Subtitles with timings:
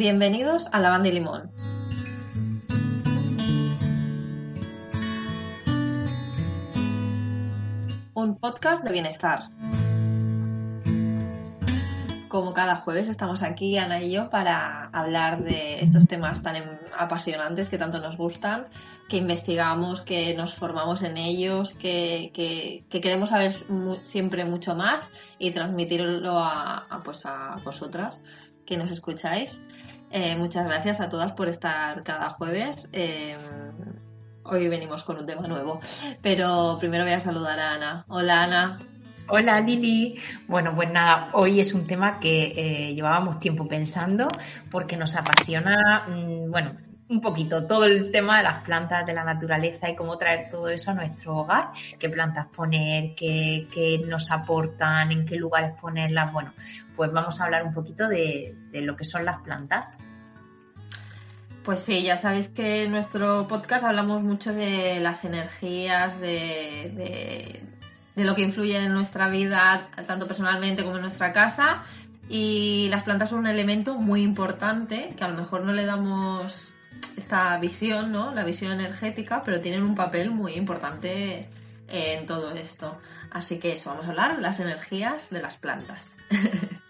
[0.00, 1.50] Bienvenidos a Lavanda y Limón.
[8.14, 9.48] Un podcast de bienestar.
[12.28, 16.78] Como cada jueves estamos aquí, Ana y yo, para hablar de estos temas tan em-
[16.96, 18.66] apasionantes que tanto nos gustan,
[19.08, 23.52] que investigamos, que nos formamos en ellos, que, que- que queremos saber
[24.02, 28.22] siempre mucho más y transmitirlo a, pues a vosotras
[28.64, 29.60] que nos escucháis.
[30.10, 32.88] Eh, muchas gracias a todas por estar cada jueves.
[32.92, 33.36] Eh,
[34.42, 35.78] hoy venimos con un tema nuevo,
[36.20, 38.04] pero primero voy a saludar a Ana.
[38.08, 38.78] Hola Ana.
[39.28, 40.18] Hola Lili.
[40.48, 44.26] Bueno, pues nada, hoy es un tema que eh, llevábamos tiempo pensando
[44.72, 46.72] porque nos apasiona, mm, bueno,
[47.10, 50.68] un poquito todo el tema de las plantas, de la naturaleza y cómo traer todo
[50.68, 56.32] eso a nuestro hogar, qué plantas poner, qué, qué nos aportan, en qué lugares ponerlas.
[56.32, 56.52] Bueno,
[56.94, 59.98] pues vamos a hablar un poquito de, de lo que son las plantas.
[61.64, 67.62] Pues sí, ya sabéis que en nuestro podcast hablamos mucho de las energías, de, de,
[68.14, 71.82] de lo que influye en nuestra vida, tanto personalmente como en nuestra casa.
[72.28, 76.69] Y las plantas son un elemento muy importante que a lo mejor no le damos
[77.16, 78.32] esta visión, ¿no?
[78.32, 81.48] La visión energética, pero tienen un papel muy importante
[81.88, 82.98] en todo esto.
[83.30, 86.16] Así que eso, vamos a hablar de las energías de las plantas.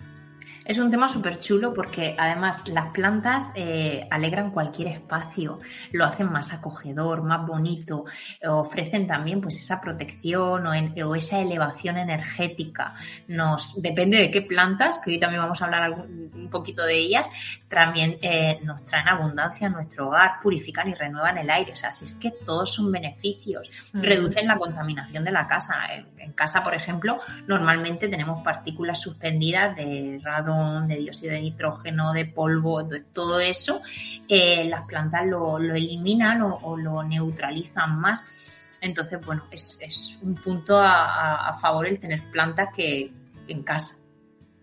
[0.71, 5.59] Es un tema súper chulo porque además las plantas eh, alegran cualquier espacio,
[5.91, 8.05] lo hacen más acogedor, más bonito,
[8.47, 12.95] ofrecen también pues esa protección o, en- o esa elevación energética.
[13.27, 16.99] Nos depende de qué plantas, que hoy también vamos a hablar algún- un poquito de
[16.99, 17.29] ellas,
[17.67, 21.73] también eh, nos traen abundancia a nuestro hogar, purifican y renuevan el aire.
[21.73, 24.03] O sea, si es que todos son beneficios, Mm.
[24.03, 25.75] reducen la contaminación de la casa.
[25.93, 32.13] En, en casa, por ejemplo, normalmente tenemos partículas suspendidas de radón, de dióxido de nitrógeno,
[32.13, 33.81] de polvo, de todo eso.
[34.29, 38.25] eh, las plantas lo, lo eliminan o, o lo neutralizan más.
[38.81, 43.13] Entonces, bueno, es, es un punto a, favor el tener plantas que
[43.49, 43.97] en casa.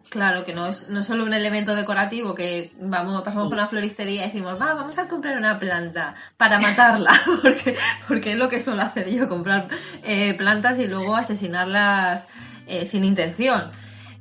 [0.09, 3.49] Claro, que no es, no es solo un elemento decorativo que vamos, pasamos Sí.
[3.49, 7.11] por una floristería y decimos, va, vamos a comprar una planta para matarla,
[7.43, 7.75] porque,
[8.07, 9.67] porque es lo que suelo hacer yo, comprar
[10.03, 12.25] eh, plantas y luego asesinarlas
[12.67, 13.69] eh, sin intención.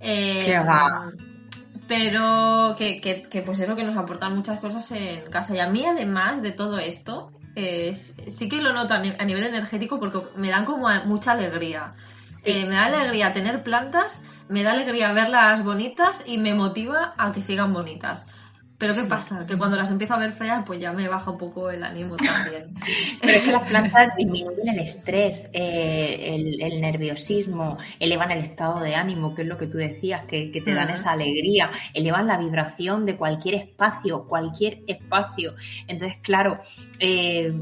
[0.00, 0.56] Eh, Qué.
[1.88, 5.54] Pero que, que, que pues es lo que nos aportan muchas cosas en casa.
[5.54, 9.24] Y a mí, además de todo esto, es- sí que lo noto a, ni- a
[9.24, 11.94] nivel energético porque me dan como mucha alegría.
[12.44, 12.50] Sí.
[12.52, 17.32] Eh, me da alegría tener plantas, me da alegría verlas bonitas y me motiva a
[17.32, 18.26] que sigan bonitas.
[18.78, 19.47] Pero ¿qué pasa?
[19.47, 22.16] Que cuando las empiezo a ver feas, pues ya me baja un poco el ánimo
[22.25, 22.75] también.
[23.20, 28.81] Pero es que las plantas disminuyen el estrés, eh, el, el nerviosismo, elevan el estado
[28.81, 32.26] de ánimo, que es lo que tú decías, que, que te dan esa alegría, elevan
[32.26, 35.54] la vibración de cualquier espacio, cualquier espacio.
[35.88, 36.60] Entonces, claro,
[37.00, 37.54] eh,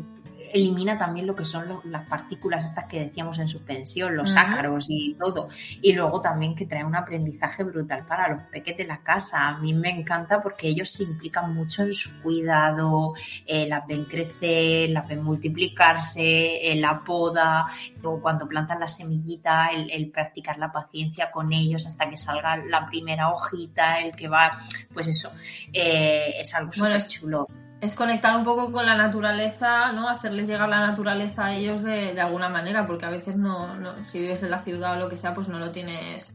[0.54, 4.38] elimina también lo que son lo- las partículas estas que decíamos en suspensión, los Ujú.
[4.40, 5.48] ácaros y todo.
[5.82, 9.48] Y luego también que trae un aprendizaje brutal para los peques de la casa.
[9.48, 14.04] A mí me encanta porque ellos se implican mucho en su cuidado, eh, las ven
[14.04, 17.66] crecer, las ven multiplicarse, eh, la poda,
[18.02, 22.56] o cuando plantan la semillita, el, el practicar la paciencia con ellos hasta que salga
[22.58, 24.60] la primera hojita, el que va,
[24.92, 25.32] pues eso,
[25.72, 27.48] eh, es algo Bueno, súper chulo.
[27.84, 30.08] Es conectar un poco con la naturaleza, ¿no?
[30.08, 33.92] Hacerles llegar la naturaleza a ellos de, de alguna manera, porque a veces no, no,
[34.08, 36.32] si vives en la ciudad o lo que sea, pues no lo tienes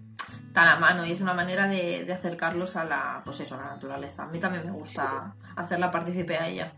[0.53, 3.59] tan a mano y es una manera de, de acercarlos a la, pues eso, a
[3.59, 4.24] la naturaleza.
[4.24, 6.71] A mí también me gusta hacerla partícipe a ella.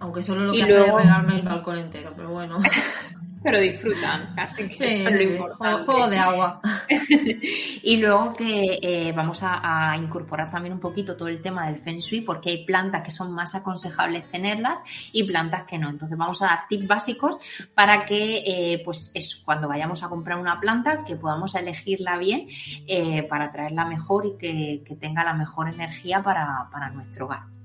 [0.00, 2.58] Aunque solo lo Y que hace luego- es regarme el balcón entero, pero bueno.
[3.42, 5.56] Pero disfrutan, así que Sí, eso es lo importante.
[5.56, 6.60] juego, juego de agua.
[7.82, 11.78] Y luego que eh, vamos a, a incorporar también un poquito todo el tema del
[11.78, 14.80] Feng Shui, porque hay plantas que son más aconsejables tenerlas
[15.12, 15.88] y plantas que no.
[15.88, 17.38] Entonces vamos a dar tips básicos
[17.74, 22.48] para que, eh, pues eso, cuando vayamos a comprar una planta, que podamos elegirla bien
[22.86, 27.57] eh, para traerla mejor y que, que tenga la mejor energía para, para nuestro hogar.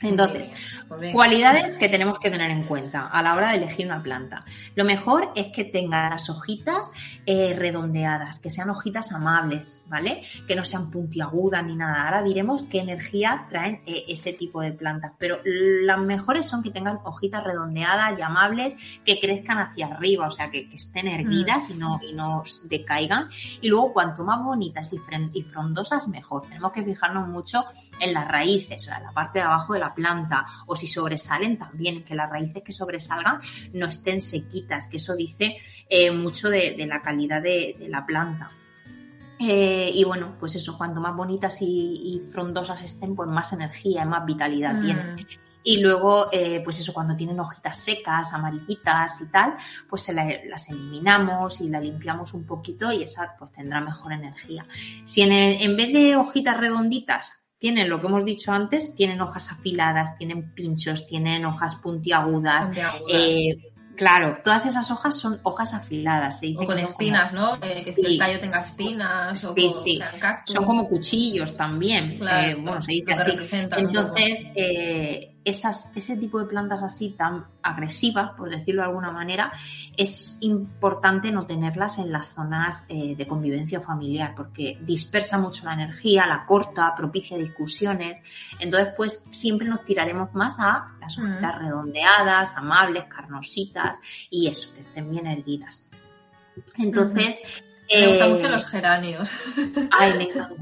[0.00, 0.52] Entonces,
[0.88, 4.44] Pues cualidades que tenemos que tener en cuenta a la hora de elegir una planta.
[4.74, 6.90] Lo mejor es que tenga las hojitas
[7.26, 10.22] eh, redondeadas, que sean hojitas amables, ¿vale?
[10.46, 12.04] Que no sean puntiagudas ni nada.
[12.04, 16.70] Ahora diremos qué energía traen eh, ese tipo de plantas, pero las mejores son que
[16.70, 21.70] tengan hojitas redondeadas y amables, que crezcan hacia arriba, o sea, que, que estén erguidas
[21.70, 23.30] y, no, y no decaigan.
[23.60, 25.00] Y luego, cuanto más bonitas y,
[25.32, 26.42] y frondosas, mejor.
[26.42, 27.64] Tenemos que fijarnos mucho
[28.00, 30.86] en las raíces, o sea, en la parte de abajo de la planta o si
[30.86, 33.40] sobresalen también, que las raíces que sobresalgan
[33.72, 35.56] no estén sequitas, que eso dice
[35.88, 38.50] eh, mucho de, de, la calidad de, de la planta.
[39.38, 44.02] Eh, y bueno, pues eso, cuanto más bonitas y, y, frondosas estén, pues más energía
[44.02, 44.84] y más vitalidad mm.
[44.84, 45.26] tienen.
[45.66, 49.56] Y luego, eh, pues eso, cuando tienen hojitas secas, amarillitas y tal,
[49.88, 54.12] pues se la, las eliminamos y la limpiamos un poquito y esa pues tendrá mejor
[54.12, 54.66] energía.
[55.04, 59.50] Si en, en vez de hojitas redonditas tienen lo que hemos dicho antes, tienen hojas
[59.50, 62.66] afiladas, tienen pinchos, tienen hojas puntiagudas.
[62.66, 63.02] puntiagudas.
[63.08, 63.56] Eh,
[63.96, 66.40] claro, todas esas hojas son hojas afiladas.
[66.40, 67.40] Se o con espinas, como...
[67.40, 67.58] ¿no?
[67.62, 68.02] Eh, que sí.
[68.04, 69.40] el tallo tenga espinas.
[69.40, 69.96] Sí, o, sí.
[69.96, 70.42] O sea.
[70.44, 72.18] Son como cuchillos también.
[72.18, 73.32] Claro, eh, bueno, se dice así.
[73.78, 79.52] Entonces, eh, esas, ese tipo de plantas así tan agresivas, por decirlo de alguna manera,
[79.96, 85.74] es importante no tenerlas en las zonas eh, de convivencia familiar porque dispersa mucho la
[85.74, 88.22] energía, la corta, propicia discusiones.
[88.58, 93.98] Entonces, pues siempre nos tiraremos más a las hojitas redondeadas, amables, carnositas
[94.30, 95.82] y eso, que estén bien erguidas.
[96.76, 97.40] Entonces.
[97.92, 99.36] Me gustan mucho los geranios.
[99.90, 100.54] Ay, me encanta.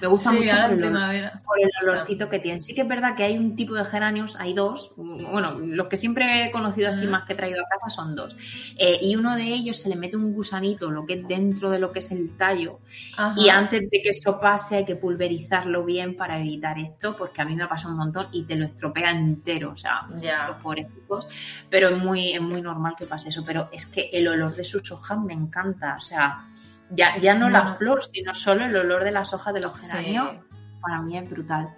[0.00, 1.40] Me gusta sí, mucho por el, primavera.
[1.44, 2.60] por el olorcito que tienen.
[2.60, 4.92] Sí que es verdad que hay un tipo de geranios, hay dos.
[4.96, 7.10] Bueno, los que siempre he conocido así Mm.
[7.10, 8.36] más que he traído a casa son dos.
[8.76, 11.78] Eh, y uno de ellos se le mete un gusanito, lo que es dentro de
[11.78, 12.80] lo que es el tallo.
[13.16, 13.34] Ajá.
[13.36, 17.44] Y antes de que eso pase hay que pulverizarlo bien para evitar esto, porque a
[17.44, 19.72] mí me ha pasado un montón y te lo estropea entero.
[19.72, 20.06] O sea,
[20.46, 21.26] los pobrecitos.
[21.68, 23.42] Pero es muy, es muy normal que pase eso.
[23.44, 25.94] Pero es que el olor de sus hojas me encanta.
[25.96, 26.44] O sea,
[26.90, 27.76] ya, ya no la Bueno.
[27.76, 29.86] flor, sino solo el olor de las hojas de los Sí.
[29.86, 30.36] geranios,
[30.80, 31.68] para mí es brutal.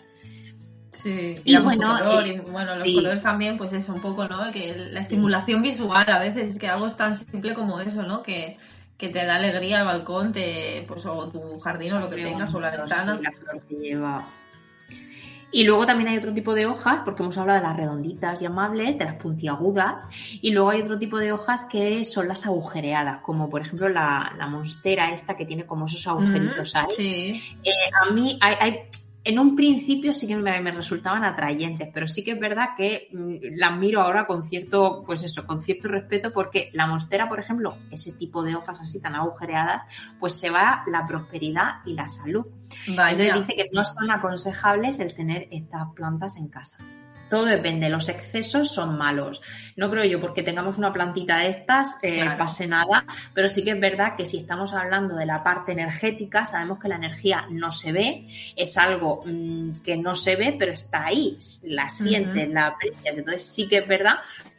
[0.93, 2.95] Sí, Y y bueno, color, eh, y bueno, los sí.
[2.95, 4.51] colores también, pues eso, un poco, ¿no?
[4.53, 4.99] Que la Sí.
[4.99, 8.23] estimulación visual a veces es que algo es tan simple como eso, ¿no?
[8.23, 8.59] Que,
[8.99, 12.53] que te da alegría al balcón, te, pues, o tu jardín o lo que tengas,
[12.53, 13.19] o la ventana.
[13.23, 14.23] la flor que lleva.
[15.53, 18.47] Y luego también hay otro tipo de hojas, porque hemos hablado de las redonditas y
[18.47, 20.07] amables, de las puntiagudas,
[20.41, 24.33] y luego hay otro tipo de hojas que son las agujereadas, como por ejemplo la,
[24.39, 26.87] la monstera esta que tiene como esos agujeritos Mm, ahí.
[26.97, 27.71] sí, Eh,
[28.09, 28.79] a mí hay, hay-
[29.23, 33.09] en un principio sí que me, me resultaban atrayentes, pero sí que es verdad que
[33.13, 37.39] mm, las miro ahora con cierto, pues eso, con cierto respeto, porque la monstera, por
[37.39, 39.83] ejemplo, ese tipo de hojas así tan agujereadas,
[40.19, 42.47] pues se va la prosperidad y la salud.
[42.89, 43.11] vaya.
[43.11, 46.85] Entonces dice que no son aconsejables el tener estas plantas en casa.
[47.31, 49.41] Todo depende, los excesos son malos.
[49.77, 52.37] No creo yo porque tengamos una plantita de estas eh, Claro.
[52.39, 56.45] pase nada, pero sí que es verdad que si estamos hablando de la parte energética,
[56.45, 60.73] sabemos que la energía no se ve, es algo mm, que no se ve, pero
[60.73, 63.17] está ahí, la sientes, la aprecias.
[63.17, 64.17] Entonces sí que es verdad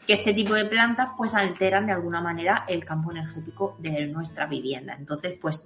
[0.07, 4.47] que este tipo de plantas pues alteran de alguna manera el campo energético de nuestra
[4.47, 4.95] vivienda.
[4.97, 5.63] Entonces, pues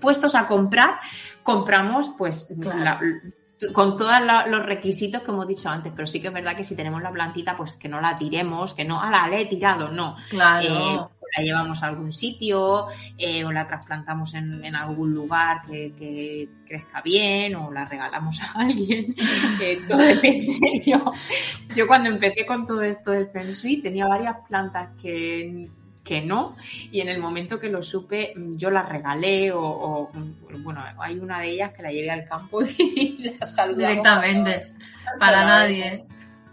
[0.00, 1.00] puestos a comprar,
[1.42, 2.78] compramos pues Claro.
[2.84, 3.00] la-
[3.72, 4.14] con todos
[4.48, 7.10] los requisitos que hemos dicho antes, pero sí que es verdad que si tenemos la
[7.10, 10.16] plantita, pues que no la tiremos, que no, la he tirado, no.
[10.30, 10.68] Claro.
[10.68, 15.92] Eh, la llevamos a algún sitio eh, o la trasplantamos en, en algún lugar que,
[15.98, 19.14] que crezca bien o la regalamos a alguien.
[19.60, 20.56] Eh, todo depende.
[20.86, 21.12] Yo,
[21.74, 25.68] yo cuando empecé con todo esto del Feng Shui tenía varias plantas que,
[26.08, 26.56] que no
[26.90, 30.82] y en el momento que lo supe mm, yo las regalé o, o, mm, bueno,
[30.98, 33.88] hay una de ellas que la llevé al campo y la saludamos.
[33.88, 34.72] Directamente,
[35.04, 36.06] para Para nadie.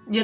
[0.07, 0.24] Yo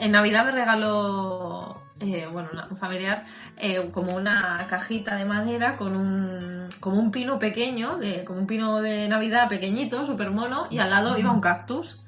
[0.00, 3.24] en Navidad me regaló, eh, bueno, un familiar,
[3.56, 8.46] eh, como una cajita de madera con un, como un pino pequeño, de, como un
[8.46, 12.02] pino de Navidad pequeñito, súper mono, y al lado iba un cactus.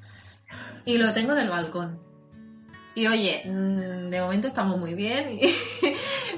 [0.83, 2.08] Y lo tengo en el balcón.
[2.99, 5.29] Y oye, mm, de momento estamos muy bien.
[5.39, 5.55] y-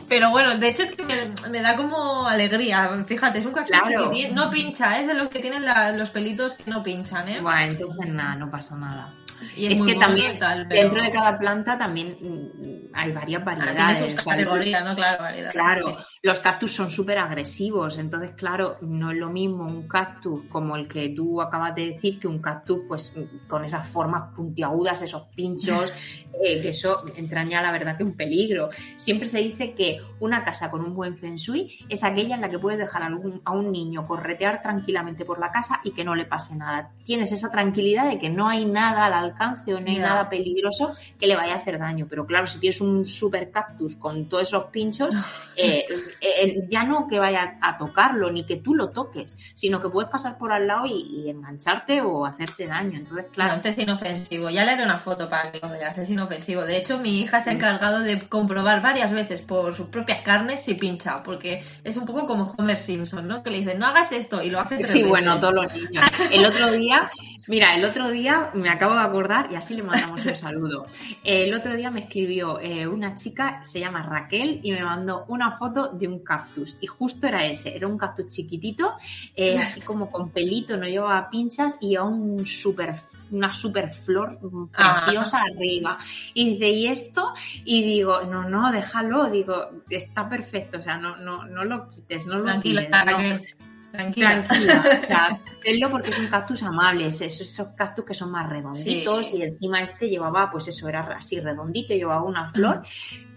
[0.07, 3.03] Pero bueno, de hecho es que me, me da como alegría.
[3.07, 4.11] Fíjate, es un cactus Claro.
[4.11, 4.35] chiquitín.
[4.35, 7.41] No pincha, es de los que tienen la- los pelitos que no pinchan, ¿eh?
[7.41, 9.11] Bueno, entonces nada, no pasa nada.
[9.55, 13.41] Y es que también y tal, pero dentro de cada planta también mm, hay varias
[13.41, 13.97] ah, variedades.
[13.97, 14.95] tiene sus o sea, categorías, ¿no?
[14.95, 15.53] Claro, variedades.
[15.53, 16.05] Claro, sí.
[16.23, 20.87] Los cactus son súper agresivos, entonces claro, no es lo mismo un cactus como el
[20.87, 23.15] que tú acabas de decir que un cactus pues
[23.47, 25.91] con esas formas puntiagudas, esos pinchos,
[26.43, 28.69] eh, que eso entraña la verdad que un peligro.
[28.97, 32.49] Siempre se dice que una casa con un buen feng shui es aquella en la
[32.49, 36.03] que puedes dejar a, algún- a un niño corretear tranquilamente por la casa y que
[36.03, 36.91] no le pase nada.
[37.03, 40.93] Tienes esa tranquilidad de que no hay nada al alcance o no hay nada peligroso
[41.19, 42.05] que le vaya a hacer daño.
[42.07, 45.09] Pero claro, si tienes un super cactus con todos esos pinchos,
[45.57, 45.85] eh,
[46.19, 50.09] eh, ya no que vaya a tocarlo ni que tú lo toques, sino que puedes
[50.09, 50.93] pasar por al lado y,
[51.25, 52.97] y engancharte o hacerte daño.
[52.97, 54.49] Entonces, No, claro, este es inofensivo.
[54.49, 55.97] Ya le haré una foto para que lo veas.
[55.97, 56.63] Es inofensivo.
[56.63, 60.63] De hecho, mi hija se ha encargado de comprobar varias veces por sus propias carnes
[60.63, 61.23] si pincha.
[61.23, 63.43] Porque es un poco como Homer Simpson, ¿no?
[63.43, 65.09] Que le dicen, no hagas esto y lo hace tres Sí, veces.
[65.09, 66.03] bueno, todos los niños.
[66.31, 67.09] El otro día,
[67.47, 70.85] mira, el otro día me acabo de acordar y así le mandamos un saludo.
[71.23, 75.51] El otro día me escribió eh, una chica, se llama Raquel, y me mandó una
[75.57, 76.77] foto de un cactus.
[76.81, 78.96] Y justo era ese, era un cactus chiquitito,
[79.36, 82.96] eh, así como con pelito, no llevaba pinchas y a un super
[83.31, 85.03] una super flor mm, Ah.
[85.05, 85.98] preciosa arriba.
[86.34, 87.34] Y dice, ¿y esto?
[87.63, 89.55] Y digo, no, no, déjalo, digo,
[89.89, 93.12] está perfecto, o sea, no, no, no lo quites, no lo Tranquila, tires, no.
[93.12, 93.48] Raquel.
[93.93, 94.46] Tranquila.
[94.48, 98.31] Tranquila, o sea, tenlo porque es un cactus amable, es esos, esos cactus que son
[98.31, 99.38] más redonditos Sí.
[99.38, 102.84] y encima este llevaba, pues eso, era así redondito, llevaba una flor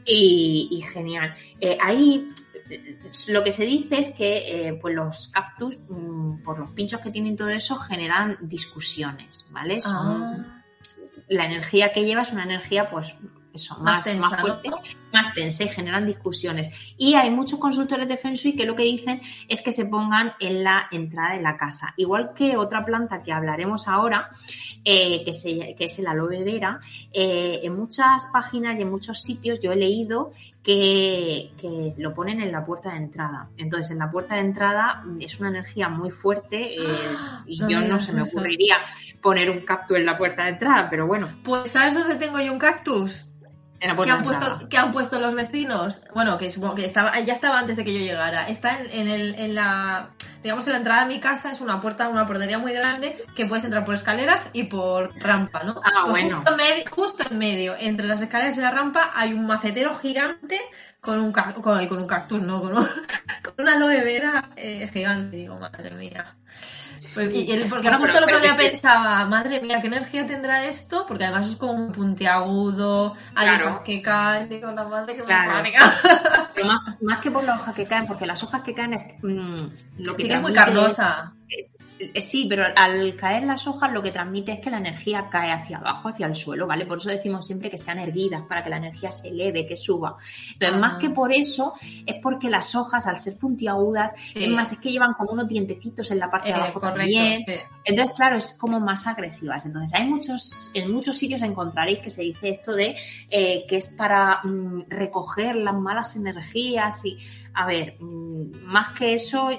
[0.04, 1.34] y, y genial.
[1.60, 2.28] Eh, ahí
[3.28, 7.10] lo que se dice es que eh, pues los cactus, mm, por los pinchos que
[7.10, 9.80] tienen y todo eso, generan discusiones, ¿vale?
[9.80, 10.60] Son- Ah.
[11.28, 13.14] La energía que lleva es una energía, pues,
[13.54, 14.78] eso, Más más, tensa, más fuerte, ¿no?
[15.14, 16.70] Más tensa y generan discusiones.
[16.98, 20.32] Y hay muchos consultores de Feng Shui que lo que dicen es que se pongan
[20.40, 21.94] en la entrada de la casa.
[21.96, 24.30] Igual que otra planta que hablaremos ahora,
[24.84, 26.80] eh, que, se- que es el aloe vera,
[27.12, 32.40] eh, en muchas páginas y en muchos sitios yo he leído que, que lo ponen
[32.40, 33.48] en la puerta de entrada.
[33.56, 36.78] Entonces, en la puerta de entrada es una energía muy fuerte eh,
[37.46, 38.76] y yo no se me ocurriría
[39.22, 42.52] poner un cactus en la puerta de entrada, pero bueno, Pues, ¿sabes dónde tengo yo
[42.52, 43.26] un cactus?
[43.80, 47.58] Que han puesto que han puesto los vecinos bueno que supongo que estaba ya estaba
[47.58, 48.48] antes de que yo llegara.
[48.48, 50.10] Está en, en el en la
[50.42, 53.46] digamos que la entrada de mi casa es una puerta una portería muy grande que
[53.46, 56.36] puedes entrar por escaleras y por rampa no Ah, Pues bueno.
[56.36, 59.96] justo, en medio, justo en medio entre las escaleras y la rampa hay un macetero
[59.98, 60.58] gigante
[61.00, 62.86] con un con, con un cactus no con, un-
[63.42, 66.34] con una aloe vera eh, gigante digo madre mía
[67.14, 70.64] Pues, y- y- porque Bueno, justo el otro día pensaba, madre mía, ¿qué energía tendrá
[70.64, 71.04] esto?
[71.06, 73.70] Porque además es como un puntiagudo, hay Claro.
[73.70, 75.62] hojas que caen, digo, la madre que Claro.
[75.62, 75.72] me.
[76.54, 79.22] Pero más, más que por las hojas que caen, porque las hojas que caen es
[79.22, 79.56] mm,
[79.98, 81.32] lo que Sí que es muy carnosa.
[82.20, 85.78] Sí, pero al caer las hojas lo que transmite es que la energía cae hacia
[85.78, 86.86] abajo, hacia el suelo, ¿vale?
[86.86, 90.16] Por eso decimos siempre que sean erguidas, para que la energía se eleve, que suba.
[90.54, 90.80] Entonces, Ah.
[90.80, 91.74] más que por eso,
[92.06, 94.44] es porque las hojas, al ser puntiagudas, Sí.
[94.44, 96.98] es más, es que llevan como unos dientecitos en la parte de Eh, abajo correcto,
[97.00, 97.44] también.
[97.44, 97.52] sí.
[97.84, 99.64] Entonces, claro, es como más agresivas.
[99.66, 102.96] Entonces, hay muchos, en muchos sitios encontraréis que se dice esto de
[103.30, 107.18] eh, que es para mm, recoger las malas energías y,
[107.54, 109.50] a ver, mm, más que eso,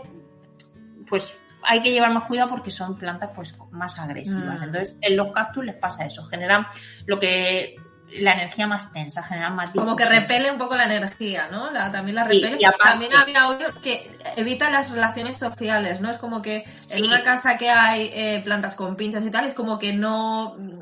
[1.07, 4.59] pues hay que llevar más cuidado porque son plantas pues más agresivas.
[4.61, 4.63] Mm.
[4.63, 6.67] Entonces, en los cactus les pasa eso, generan
[7.05, 7.75] lo que
[8.11, 11.71] la energía más tensa, generan más Como que repele un poco la energía, ¿no?
[11.71, 12.65] La, también la Sí, repele.
[12.65, 16.11] aparte- También había oído que evita las relaciones sociales, ¿no?
[16.11, 16.99] Es como que Sí.
[16.99, 20.55] en una casa que hay eh, plantas con pinchos y tal, es como que no...
[20.57, 20.79] mm,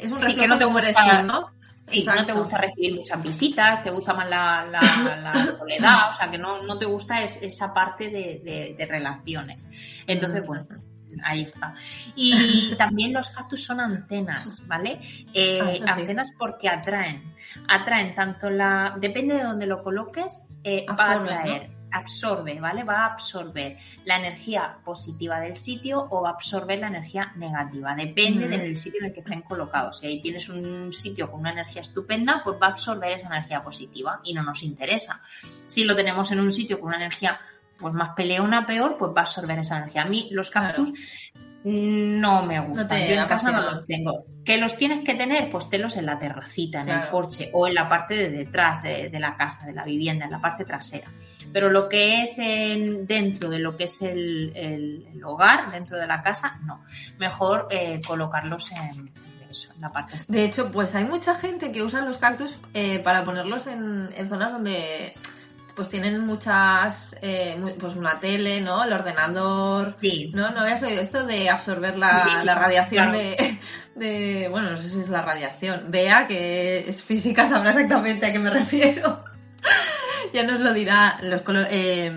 [0.00, 1.50] Es un Sí, que no te gusta- tú, ¿no?
[1.90, 2.34] Sí, no te Exacto.
[2.42, 6.62] gusta recibir muchas visitas, te gusta más la, la- la soledad, o sea, que no,
[6.62, 9.68] no te gusta es- esa parte de, de- de relaciones.
[10.06, 10.66] Entonces, bueno,
[11.24, 11.74] ahí está.
[12.14, 15.00] Y también los cactus son antenas, ¿vale?
[15.32, 15.82] Eh, Ah, sí.
[16.00, 17.34] antenas porque atraen.
[17.68, 18.94] Atraen tanto la...
[19.00, 21.70] Depende de donde lo coloques, eh, va a atraer.
[21.90, 22.84] Absorbe, ¿vale?
[22.84, 27.94] Va a absorber la energía positiva del sitio o va a absorber la energía negativa.
[27.94, 28.50] Depende Ujú.
[28.50, 30.00] del sitio en el que estén colocados.
[30.00, 33.60] Si ahí tienes un sitio con una energía estupenda, pues va a absorber esa energía
[33.60, 35.20] positiva y no nos interesa.
[35.66, 37.38] Si lo tenemos en un sitio con una energía
[37.78, 40.02] pues más peleona, peor, pues va a absorber esa energía.
[40.02, 40.92] A mí los cactus
[41.64, 43.00] no me gustan.
[43.00, 44.24] No Yo en casa no los tengo.
[44.44, 45.50] ¿Que los tienes que tener?
[45.50, 49.08] Pues tenlos en la terracita, en el porche o en la parte de detrás de,
[49.10, 51.10] de la casa, de la vivienda, en la parte trasera.
[51.52, 55.96] Pero lo que es en- dentro de lo que es el, el- el hogar, dentro
[55.98, 56.82] de la casa, no.
[57.18, 59.10] Mejor eh, colocarlos en,
[59.50, 60.16] eso, en la parte.
[60.28, 64.28] De hecho, pues hay mucha gente que usa los cactus eh, para ponerlos en, en
[64.28, 65.14] zonas donde
[65.74, 68.82] pues tienen muchas, eh, pues una tele, ¿no?
[68.82, 69.94] El ordenador.
[70.00, 70.32] Sí.
[70.34, 70.50] ¿No?
[70.50, 73.18] ¿No habías oído esto de absorber la, Sí, sí, la radiación claro.
[73.18, 73.58] de,
[73.94, 75.84] de- Bueno, no sé si es la radiación.
[75.92, 79.22] Vea que es física, sabrá exactamente a qué me refiero.
[80.32, 81.68] ya nos lo dirá los colores...
[81.70, 82.12] Eh,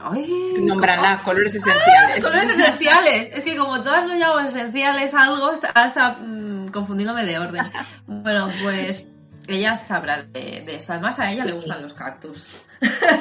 [0.00, 2.22] ay, Nombrarla colores esenciales.
[2.22, 3.30] Colores esenciales.
[3.34, 7.70] Es que como todas nos llamamos esenciales algo, ahora está mm, confundiéndome de orden.
[8.06, 9.11] Bueno, pues
[9.48, 10.92] ella sabrá de, eso.
[10.92, 12.64] Además, a ella le gustan los cactus.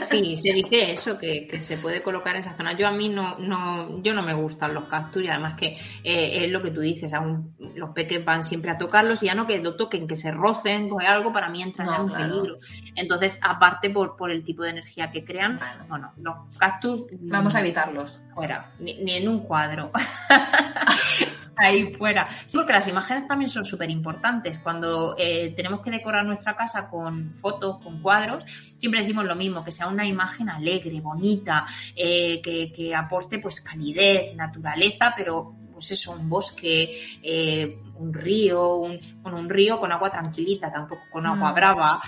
[0.10, 2.74] Sí, se dice eso, que, se puede colocar en esa zona.
[2.74, 6.44] Yo a mí no, no, yo no me gustan los cactus y además que eh,
[6.44, 9.46] es lo que tú dices, aún los peques van siempre a tocarlos y ya no
[9.46, 12.60] que lo toquen, que se rocen, coger algo, para mí entra en un peligro.
[12.96, 17.06] Entonces, aparte por, por el tipo de energía que crean, bueno, los cactus...
[17.12, 18.20] Vamos a evitarlos.
[18.34, 19.92] Fuera, ni en un cuadro.
[21.56, 22.28] ahí fuera.
[22.48, 24.60] Sí, porque las imágenes también son súper importantes.
[24.60, 28.44] Cuando eh, tenemos que decorar nuestra casa con fotos, con cuadros,
[28.78, 31.66] siempre decimos lo mismo, que sea una imagen alegre, bonita,
[31.96, 39.00] eh, que, aporte pues calidez, naturaleza, pero pues eso, un bosque, eh, un río, un,
[39.24, 41.56] un río con agua tranquilita, tampoco con agua mm.
[41.56, 42.02] brava.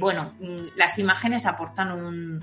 [0.00, 2.40] bueno, mm, las imágenes aportan un,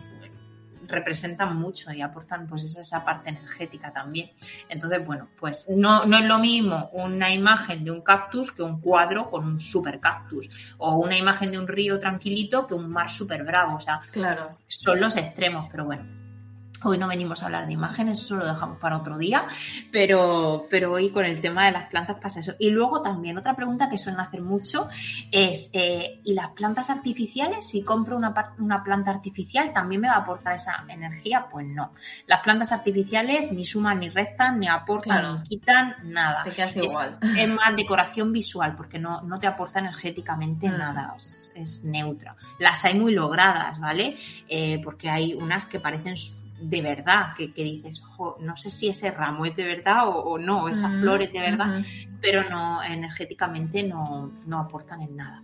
[0.89, 4.31] representan mucho y aportan pues esa, parte energética también.
[4.67, 8.81] Entonces, bueno, pues no, no es lo mismo una imagen de un cactus que un
[8.81, 13.09] cuadro con un super cactus o una imagen de un río tranquilito que un mar
[13.09, 13.77] súper bravo.
[13.77, 14.57] O sea, claro.
[14.67, 16.18] son los extremos, pero bueno.
[16.83, 19.45] Hoy no venimos a hablar de imágenes, eso lo dejamos para otro día,
[19.91, 22.53] pero, pero hoy con el tema de las plantas pasa eso.
[22.57, 24.87] Y luego también otra pregunta que suelen hacer mucho
[25.31, 27.67] es, eh, ¿y las plantas artificiales?
[27.67, 31.47] Si compro una, una planta artificial, ¿también me va a aportar esa energía?
[31.51, 31.91] Pues no.
[32.27, 36.43] Las plantas artificiales ni suman ni restan, ni aportan, ni quitan, nada.
[36.43, 37.17] Te quedas igual.
[37.37, 40.77] Es, más decoración visual, porque no, no te aporta energéticamente mm.
[40.77, 41.15] nada,
[41.55, 42.35] es, neutra.
[42.59, 44.15] Las hay muy logradas, ¿vale?
[44.47, 46.15] Eh, porque hay unas que parecen
[46.61, 48.01] de verdad, que, dices,
[48.39, 51.81] no sé si ese ramo es de verdad o, no, esas flores de verdad,
[52.21, 55.43] pero no, energéticamente no, no aportan en nada.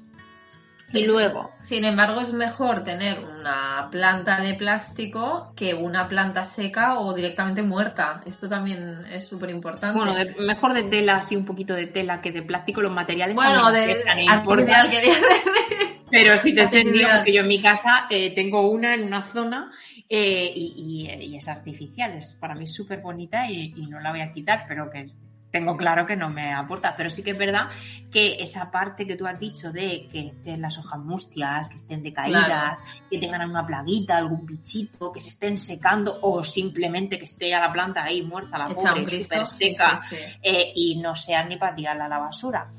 [0.93, 1.51] Y luego.
[1.59, 7.63] Sin embargo, es mejor tener una planta de plástico que una planta seca o directamente
[7.63, 8.21] muerta.
[8.25, 9.97] Esto también es súper importante.
[9.97, 13.71] Bueno, mejor de tela, así un poquito de tela que de plástico, los materiales bueno,
[13.71, 15.13] de artificial que
[16.11, 19.71] Pero sí te entendido que yo en mi casa eh, tengo una en una zona
[20.07, 22.13] eh, y, es artificial.
[22.13, 25.05] Es, para mí súper bonita y, no la voy a quitar, pero que
[25.51, 26.95] tengo claro que no me aporta.
[26.95, 27.69] Pero sí que es verdad
[28.11, 32.03] que esa parte que tú has dicho de que estén las hojas mustias, que estén
[32.03, 37.49] decaídas, que tengan una plaguita, algún bichito, que se estén secando o simplemente que esté
[37.49, 39.95] ya la planta ahí muerta, la pobre, súper seca
[40.41, 42.71] eh, y no sea ni para tirarla a la basura.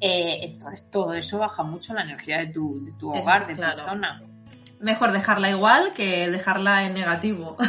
[0.00, 4.31] Eh, entonces todo eso baja mucho la energía de tu, hogar, de tu zona
[4.82, 7.56] mejor dejarla igual que dejarla en negativo.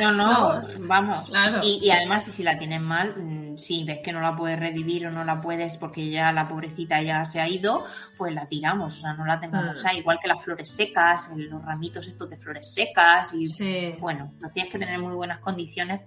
[0.00, 1.30] No, no, vamos.
[1.62, 5.10] Y, además, si la tienes mal, mm, si ves que no la puedes revivir o
[5.10, 7.84] no la puedes porque ya la pobrecita ya se ha ido,
[8.16, 9.86] pues la tiramos, o sea, no la tengamos mm.
[9.86, 9.98] ahí.
[9.98, 14.72] Igual que las flores secas, los ramitos estos de flores secas y bueno, no tienes
[14.72, 16.00] que tener muy buenas condiciones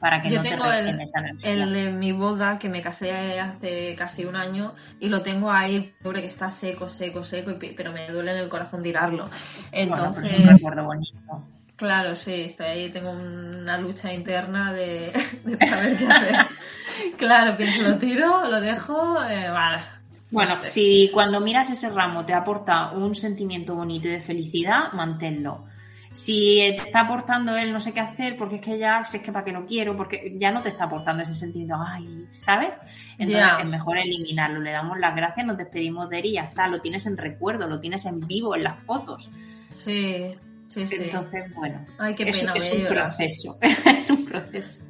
[0.00, 1.00] para que Yo no tengo te el,
[1.42, 5.92] el de mi boda que me casé hace casi un año y lo tengo ahí,
[6.02, 9.28] pobre que está seco, seco, seco, pero me duele en el corazón tirarlo.
[9.70, 11.44] Entonces, bueno, pues un recuerdo bonito.
[11.76, 15.12] Claro, sí, estoy ahí, tengo una lucha interna de,
[15.68, 16.36] saber qué hacer.
[17.18, 19.82] claro, pienso, lo tiro, lo dejo, eh, vale.
[20.30, 25.66] Bueno, si cuando miras ese ramo te aporta un sentimiento bonito y de felicidad, manténlo
[26.12, 29.22] si te está aportando él no sé qué hacer, porque es que ya, si es
[29.22, 32.76] que para qué lo quiero, porque ya no te está aportando ese sentido, ay, ¿sabes?
[33.18, 36.66] Entonces es mejor eliminarlo, le damos las gracias, nos despedimos de él y ya está,
[36.66, 39.30] lo tienes en recuerdo, lo tienes en vivo en las fotos.
[39.68, 40.34] Sí,
[40.68, 40.96] sí, sí.
[40.98, 44.82] Entonces, bueno, ay, qué pena, es, un proceso, es un proceso.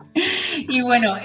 [0.57, 1.17] Y bueno,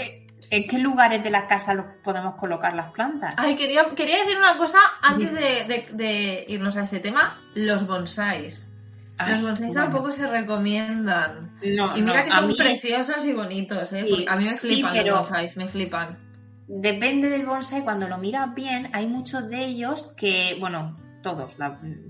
[0.51, 3.33] ¿En qué lugares de la casa los podemos colocar las plantas?
[3.35, 7.39] Ay, quería, quería decir una cosa antes de, de irnos a ese tema.
[7.55, 8.69] Los bonsáis.
[9.17, 11.57] Los bonsáis tampoco se recomiendan.
[11.61, 14.05] y mira que son preciosos y bonitos, ¿eh?
[14.27, 16.19] a mí me flipan los bonsáis, me flipan.
[16.67, 21.55] Depende del bonsai, cuando lo miras bien, hay muchos de ellos que, bueno, todos,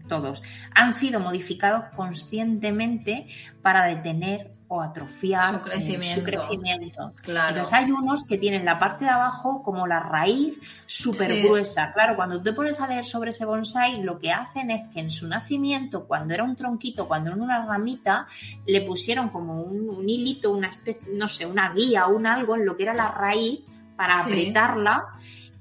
[0.08, 0.42] todos,
[0.74, 3.28] han sido modificados conscientemente
[3.62, 5.62] para detener o atrofiar
[6.04, 7.14] su crecimiento.
[7.28, 11.92] Entonces hay unos que tienen la parte de abajo como la raíz súper gruesa.
[11.94, 15.12] Claro, cuando te pones a leer sobre ese bonsai, lo que hacen es que en
[15.12, 18.28] su nacimiento, cuando era un tronquito, cuando era una ramita,
[18.66, 22.76] le pusieron como un, hilito, una especie, no sé, una guía, un algo en lo
[22.76, 23.62] que era la raíz
[23.96, 25.06] para apretarla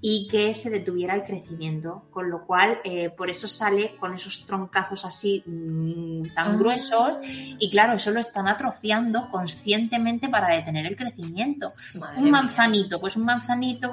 [0.07, 4.45] y que se detuviera el crecimiento, con lo cual eh, por eso sale con esos
[4.45, 6.57] troncazos así mm, tan ah.
[6.59, 11.73] gruesos y claro, eso lo están atrofiando conscientemente para detener el crecimiento.
[12.19, 13.91] un manzanito, pues un manzanito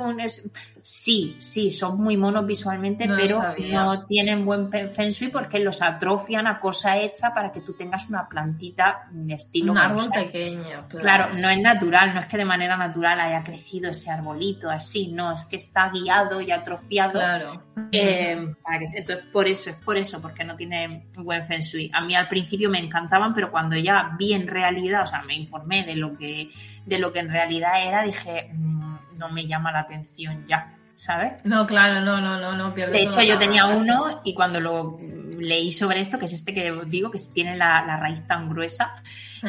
[0.84, 3.42] Sí, sí, son muy monos visualmente, pero
[3.72, 8.10] no tienen buen feng shui porque los atrofian a cosa hecha para que tú tengas
[8.10, 9.74] una plantita de estilo.
[9.74, 11.34] Un árbol pequeño, claro.
[11.36, 15.34] no es natural, no es que de manera natural haya crecido ese arbolito así, no,
[15.34, 17.14] es que está guiado y atrofiado.
[17.14, 17.64] Claro.
[17.92, 18.54] Eh,
[18.94, 21.92] entonces, por eso, es por eso, porque no tiene buen feng shui.
[21.94, 25.36] A mí al principio me encantaban, pero cuando ya vi en realidad, o sea, me
[25.36, 26.50] informé de lo que,
[26.86, 28.52] de lo que en realidad era, dije.
[28.54, 28.82] Mm,
[29.22, 31.34] no me llama la atención ya, ¿sabes?
[31.44, 34.98] No, claro, no, no, no, no De hecho, yo tenía uno y cuando lo
[35.42, 39.02] leí sobre esto, que es este que digo, que tiene la, raíz tan gruesa,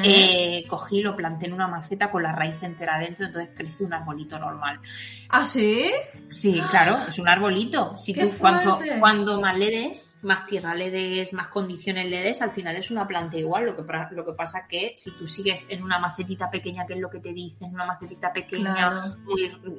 [0.02, 3.92] eh, cogí lo planté en una maceta con la raíz entera adentro, entonces crece un
[3.92, 4.80] arbolito normal.
[5.28, 5.90] ¿Ah, sí?
[6.28, 7.96] Sí, claro, es un arbolito.
[7.96, 12.40] Si tú, cuando, cuando más le des, más tierra le des, más condiciones le des,
[12.42, 13.66] al final es una planta igual.
[13.66, 17.00] Lo que, lo que pasa que si tú sigues en una macetita pequeña, que es
[17.00, 19.14] lo que te dicen, una macetita pequeña,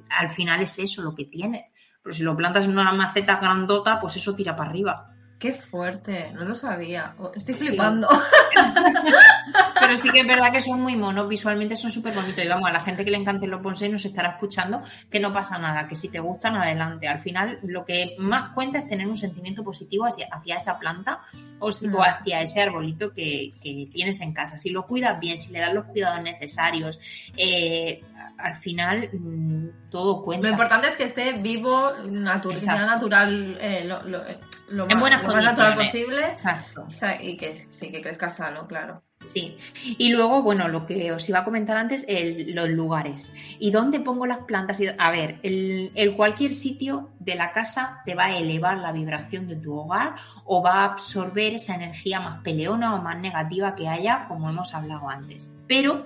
[0.10, 1.72] al final es eso lo que tiene.
[2.04, 5.13] Pero si lo plantas en una maceta grandota, pues eso tira para arriba.
[5.44, 7.16] Qué fuerte, no lo sabía.
[7.36, 8.08] Estoy flipando.
[9.78, 12.46] Pero sí que es verdad que son muy monos, visualmente son súper bonitos.
[12.46, 15.34] Y vamos, a la gente que le encanten los bonsai nos estará escuchando que no
[15.34, 17.10] pasa nada, que si te gustan, adelante.
[17.10, 21.20] Al final, lo que más cuenta es tener un sentimiento positivo hacia, esa planta
[21.60, 21.96] o, mm.
[22.00, 23.52] hacia ese arbolito que,
[23.92, 24.58] tienes en casa.
[24.58, 27.02] Si lo cuidas bien, si le das los cuidados necesarios,
[27.36, 28.02] eh,
[28.38, 30.48] al final mm, todo cuenta.
[30.48, 35.90] Lo importante es que esté vivo, natural, natural eh, lo, eh, en buenas condiciones.
[35.90, 36.26] posible.
[36.28, 36.88] Exacto.
[37.22, 39.02] Y que sí, que crezca sano, claro.
[39.32, 39.58] Sí.
[39.98, 42.06] Y luego, bueno, lo que os iba a comentar antes,
[42.48, 43.34] los lugares.
[43.60, 44.80] ¿Y dónde pongo las plantas?
[44.98, 49.56] A ver, el, cualquier sitio de la casa te va a elevar la vibración de
[49.56, 50.16] tu hogar
[50.46, 54.74] o va a absorber esa energía más peleona o más negativa que haya, como hemos
[54.74, 55.50] hablado antes.
[55.68, 56.06] Pero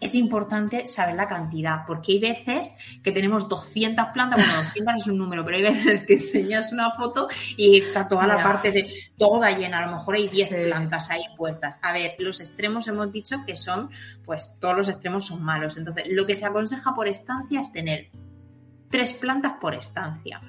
[0.00, 5.06] es importante saber la cantidad, porque hay veces que tenemos 200 plantas, bueno, 200 es
[5.06, 8.92] un número, pero hay veces que enseñas una foto y está toda la parte de
[9.16, 11.78] toda llena, a lo mejor hay 10 plantas ahí puestas.
[11.82, 13.90] A ver, los extremos hemos dicho que son,
[14.24, 15.76] pues todos los extremos son malos.
[15.76, 18.10] Entonces, lo que se aconseja por estancia es tener
[18.88, 20.40] tres plantas por estancia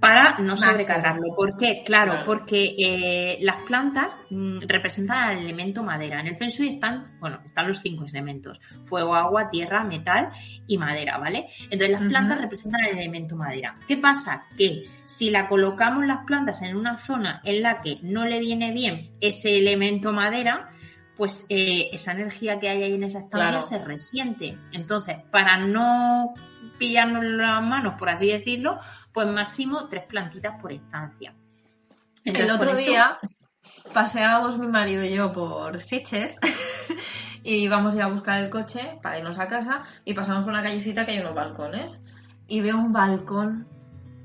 [0.00, 1.34] para no sobrecargarlo.
[1.34, 1.82] ¿Por qué?
[1.84, 6.20] Claro, porque eh, las plantas mm, representan al elemento madera.
[6.20, 10.30] En el Feng Shui están, bueno, están los cinco elementos: fuego, agua, tierra, metal
[10.66, 11.48] y madera, ¿vale?
[11.70, 13.78] Entonces las plantas representan el elemento madera.
[13.86, 14.46] ¿Qué pasa?
[14.56, 18.72] Que si la colocamos las plantas en una zona en la que no le viene
[18.72, 20.70] bien ese elemento madera,
[21.16, 24.58] pues eh, esa energía que hay ahí en esa estancia se resiente.
[24.72, 26.34] Entonces, para no
[26.78, 28.78] pillarnos las manos, por así decirlo,
[29.12, 31.34] pues máximo tres plantitas por estancia.
[32.24, 33.18] el otro día
[33.92, 36.38] paseábamos mi marido y yo por Siches
[37.42, 40.62] y íbamos a a buscar el coche para irnos a casa y pasamos por una
[40.62, 42.00] callecita que hay unos balcones
[42.48, 43.66] y veo un balcón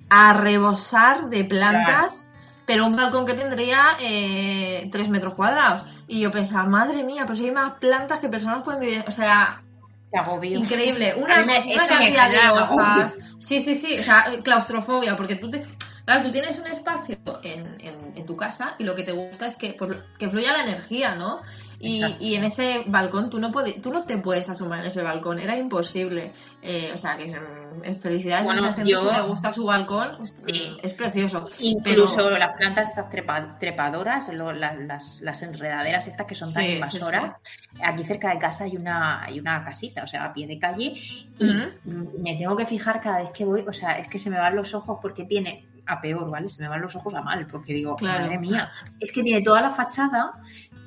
[0.09, 2.27] a rebosar de plantas.
[2.67, 5.83] Pero un balcón que tendría eh, tres metros cuadrados.
[6.07, 9.03] Y yo pensaba, madre mía, pero si hay más plantas que personas pueden vivir.
[9.07, 9.63] O sea,
[10.60, 11.15] Increíble.
[11.15, 13.17] Una, cantidad de hojas.
[13.39, 14.00] Sí, sí, sí.
[14.00, 15.62] O sea, claustrofobia, porque tú te.
[16.06, 17.80] Claro, tú tienes un espacio en,
[18.15, 21.15] en, tu casa y lo que te gusta es que, pues, que fluya la energía,
[21.15, 21.41] ¿no?
[21.82, 25.39] Y, en ese balcón tú no, puedes, tú no te puedes asomar en ese balcón,
[25.39, 26.32] era imposible.
[26.62, 27.34] Eh, o sea, que
[27.84, 30.17] en felicidades bueno, a esa gente le gusta su balcón,
[30.84, 31.50] es precioso.
[31.60, 33.10] Incluso las plantas estas
[33.60, 37.36] trepadoras, las, las, enredaderas estas que son tan invasoras,
[37.84, 40.94] aquí cerca de casa hay una, hay una casita, o sea, a pie de calle,
[41.39, 41.89] y
[42.20, 44.56] me tengo que fijar cada vez que voy, o sea, es que se me van
[44.56, 46.48] los ojos porque tiene a peor, ¿vale?
[46.50, 49.62] Se me van los ojos a mal, porque digo, madre mía, es que tiene toda
[49.62, 50.32] la fachada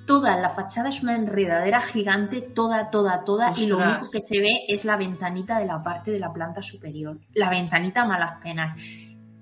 [0.07, 4.39] toda la fachada es una enredadera gigante, toda, toda, toda, y lo único que se
[4.39, 7.19] ve es la ventanita de la parte de la planta superior.
[7.35, 8.75] La ventanita malas penas.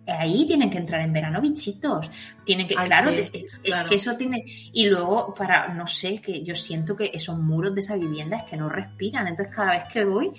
[0.07, 2.11] Ahí tienen que entrar en verano bichitos.
[2.45, 4.43] Tienen que, claro, es, que eso tiene.
[4.73, 8.45] Y luego, para, no sé, que yo siento que esos muros de esa vivienda es
[8.45, 9.29] que no respiran.
[9.29, 10.33] Entonces, cada vez que voy,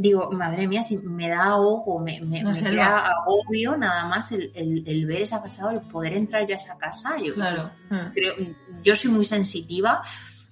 [0.00, 5.06] digo, madre mía, si me da ahogo, me, me, da agobio nada más el, el,
[5.06, 7.16] ver esa fachada, el poder entrar yo a esa casa.
[7.22, 7.70] Yo, claro.
[7.90, 8.12] Mm.
[8.14, 8.34] creo,
[8.82, 10.02] yo soy muy sensitiva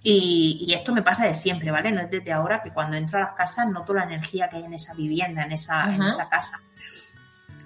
[0.03, 1.91] y, y, esto me pasa de siempre, ¿vale?
[1.91, 4.65] No es desde ahora que cuando entro a las casas noto la energía que hay
[4.65, 6.61] en esa vivienda, en esa, en esa casa.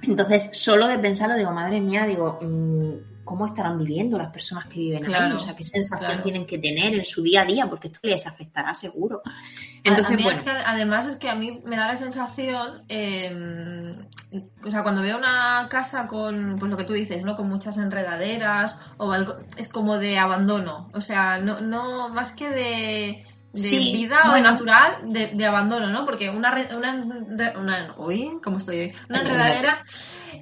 [0.02, 4.80] Entonces, solo de pensarlo, digo, madre mía, digo, mm, cómo estarán viviendo las personas que
[4.80, 7.88] viven ahí, o sea, qué sensación tienen que tener en su día a día, porque
[7.88, 9.22] esto les afectará seguro.
[9.84, 14.06] Entonces, además es que a mí me da la sensación, em,
[14.64, 17.36] o sea, cuando veo una casa con, pues lo que tú dices, ¿no?
[17.36, 19.12] Con muchas enredaderas o
[19.56, 25.12] es como de abandono, o sea, no, no más que de de vida o natural
[25.12, 26.06] de, abandono, ¿no?
[26.06, 28.92] Porque una, una, una uy, ¿cómo estoy hoy?
[29.10, 29.82] Una enredadera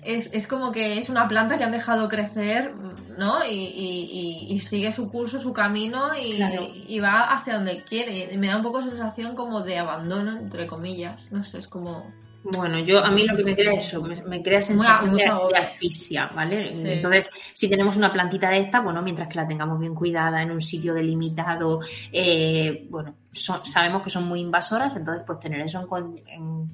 [0.04, 2.72] es, es, como que es una planta que han dejado crecer,
[3.18, 3.44] ¿no?
[3.44, 6.42] Y, y, sigue su curso, su camino y,
[6.88, 8.32] y, va hacia donde quiere.
[8.32, 11.30] Y me da un poco sensación como de abandono, entre comillas.
[11.30, 12.10] No sé, es como...
[12.42, 16.30] Bueno, yo a mí lo que me crea es eso, me, crea sensación de, asfixia,
[16.34, 16.62] ¿vale?
[16.84, 20.50] Entonces, si tenemos una plantita de esta, bueno, mientras que la tengamos bien cuidada en
[20.50, 25.86] un sitio delimitado, eh, bueno, sabemos que son muy invasoras, entonces pues tener eso
[26.26, 26.70] en,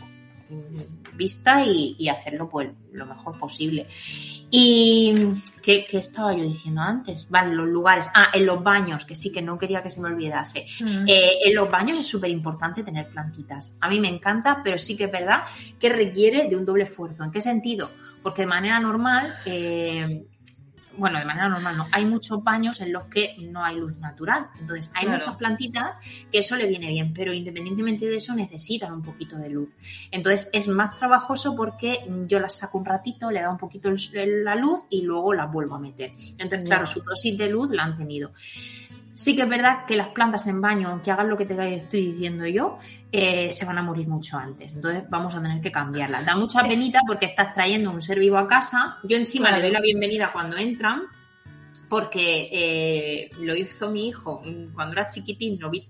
[1.15, 3.87] vista y, hacerlo pues lo mejor posible.
[4.51, 5.15] Y
[5.63, 7.27] ¿qué, estaba yo diciendo antes?
[7.29, 8.09] Vale, los lugares.
[8.15, 10.67] Ah, en los baños, que sí que no quería que se me olvidase.
[10.81, 11.09] Mm.
[11.09, 13.77] Eh, en los baños es súper importante tener plantitas.
[13.81, 15.45] A mí me encanta, pero sí que es verdad
[15.81, 17.25] que requiere de un doble esfuerzo.
[17.25, 17.91] ¿En qué sentido?
[18.23, 20.27] Porque de manera normal eh,
[20.97, 24.49] bueno, de manera normal no, hay muchos baños en los que no hay luz natural.
[24.61, 25.99] Entonces, hay muchas plantitas
[26.31, 29.69] que eso le viene bien, pero independientemente de eso necesitan un poquito de luz.
[30.11, 34.55] Entonces, es más trabajoso porque yo las saco un ratito, le da un poquito la
[34.55, 36.13] luz y luego las vuelvo a meter.
[36.39, 38.33] Entonces, claro, su dosis de luz la han tenido.
[39.15, 42.13] Sí que es verdad que las plantas en baño, aunque hagan lo que te estoy
[42.13, 42.77] diciendo yo,
[43.19, 44.75] eh, se van a morir mucho antes.
[44.75, 46.27] Entonces vamos a tener que cambiarlas.
[46.27, 48.99] Da mucha penita porque estás trayendo un ser vivo a casa.
[49.05, 51.05] Yo encima le doy la bienvenida cuando entran,
[51.89, 54.43] porque eh, lo hizo mi hijo
[54.75, 55.89] cuando era chiquitín, lo vi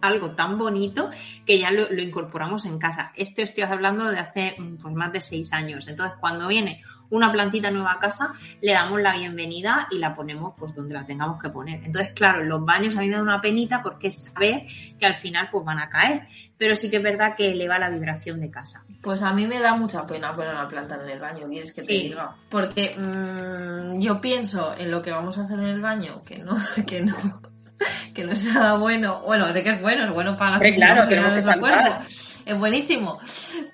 [0.00, 1.08] algo tan bonito
[1.44, 3.12] que ya lo, lo, incorporamos en casa.
[3.14, 5.86] Esto estoy hablando de hace pues, más de seis años.
[5.86, 10.54] Entonces, cuando viene una plantita nueva a casa, le damos la bienvenida y la ponemos
[10.56, 11.84] pues donde la tengamos que poner.
[11.84, 14.64] Entonces, claro, en los baños a mí me da una penita porque es saber
[14.98, 16.22] que al final pues van a caer,
[16.56, 18.84] pero sí que es verdad que eleva la vibración de casa.
[19.02, 21.82] Pues a mí me da mucha pena poner una planta en el baño, ¿quieres que
[21.82, 22.34] te diga?
[22.48, 26.56] Porque mm, yo pienso en lo que vamos a hacer en el baño, que no,
[26.86, 27.16] que no,
[28.14, 29.22] que no es nada bueno.
[29.24, 32.02] Bueno, sé que es bueno, es bueno para la claro, que no cuerpo
[32.52, 33.18] es buenísimo.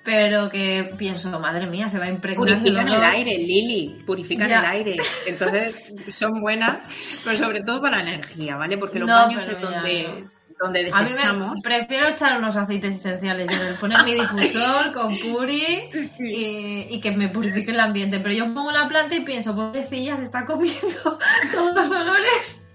[0.03, 2.45] Pero que pienso, madre mía, se va a impregnar.
[2.45, 4.97] Purifican el aire, Lili, purifican el aire.
[5.27, 6.85] Entonces son buenas,
[7.23, 8.77] pero sobre todo para la energía, ¿vale?
[8.77, 10.25] Porque los baños es donde,
[10.59, 11.51] donde desechamos.
[11.51, 17.11] A mí prefiero echar unos aceites esenciales, yo poner mi difusor con puri y, que
[17.11, 18.19] me purifique el ambiente.
[18.19, 20.79] Pero yo pongo la planta y pienso, pobrecilla, se está comiendo
[21.53, 22.65] todos los olores.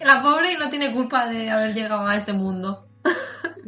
[0.00, 2.86] La pobre y no tiene culpa de haber llegado a este mundo.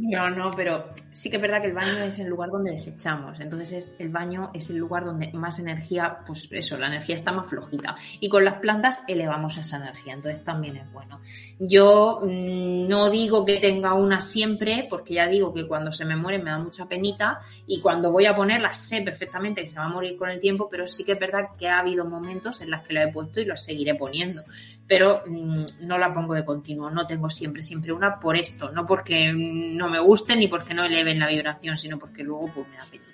[0.01, 3.41] No, no, pero sí que es verdad que el baño es el lugar donde desechamos.
[3.41, 7.33] Entonces es, el baño es el lugar donde más energía, pues eso, la energía está
[7.33, 7.97] más flojita.
[8.21, 10.15] Y con las plantas elevamos esa energía.
[10.15, 11.21] Entonces también es bueno.
[11.59, 16.15] Yo mm, no digo que tenga una siempre, porque ya digo que cuando se me
[16.15, 17.41] muere me da mucha penita.
[17.67, 20.69] Y cuando voy a ponerla sé perfectamente que se va a morir con el tiempo,
[20.71, 23.41] pero sí que es verdad que ha habido momentos en los que la he puesto
[23.41, 24.45] y la seguiré poniendo
[24.88, 28.87] pero mm, no la pongo de continuo, no tengo siempre, siempre una por esto, no
[28.87, 32.77] porque no me guste ni porque no eleven la vibración, sino porque luego pues me
[32.77, 33.08] da penita.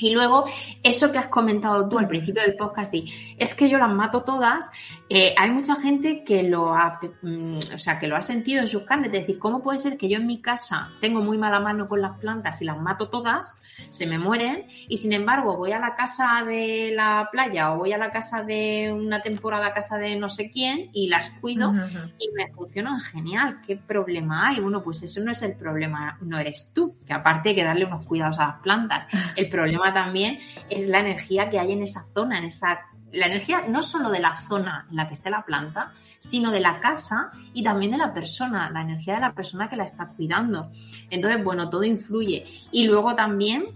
[0.00, 0.44] Y luego,
[0.82, 2.92] eso que has comentado tú al principio del podcast,
[3.38, 4.70] es que yo las mato todas,
[5.08, 8.68] eh, hay mucha gente que lo ha, mm, o sea, que lo ha sentido en
[8.68, 11.60] sus carnes, es decir, ¿cómo puede ser que yo en mi casa tengo muy mala
[11.60, 13.58] mano con las plantas y las mato todas,
[13.90, 17.92] se me mueren, y sin embargo voy a la casa de la playa o voy
[17.92, 21.72] a la casa de una temporada, casa de no sé quién, y las cuido
[22.18, 23.60] y me funcionan genial?
[23.66, 24.60] ¿Qué problema hay?
[24.60, 27.84] Bueno, pues eso no es el problema, no eres tú, que aparte hay que darle
[27.84, 29.06] unos cuidados a las plantas.
[29.36, 32.80] El problema también es la energía que hay en esa zona, en esa
[33.12, 36.60] la energía no solo de la zona en la que esté la planta, sino de
[36.60, 40.08] la casa y también de la persona, la energía de la persona que la está
[40.08, 40.70] cuidando.
[41.08, 42.46] Entonces, bueno, todo influye.
[42.70, 43.66] Y luego también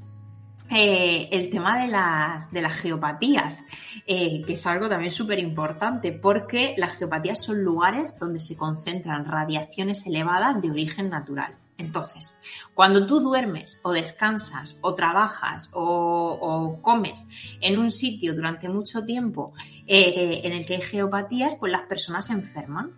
[0.70, 3.64] eh, el tema de las, de las geopatías,
[4.06, 9.24] eh, que es algo también súper importante, porque las geopatías son lugares donde se concentran
[9.24, 11.56] radiaciones elevadas de origen natural.
[11.76, 12.38] Entonces,
[12.74, 17.28] cuando tú duermes o descansas o trabajas o, comes
[17.60, 19.52] en un sitio durante mucho tiempo
[19.86, 22.92] eh, en el que hay geopatías, pues las personas se enferman.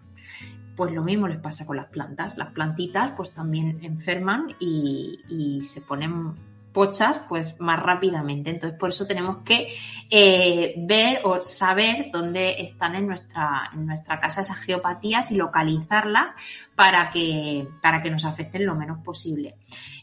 [0.76, 2.36] Pues lo mismo les pasa con las plantas.
[2.36, 6.34] Las plantitas pues también enferman y, y se ponen
[6.76, 8.50] pochas pues más rápidamente.
[8.50, 9.74] Entonces por eso tenemos que
[10.10, 16.34] eh, ver o saber dónde están en nuestra, en nuestra casa esas geopatías y localizarlas
[16.74, 19.54] para que, para que nos afecten lo menos posible.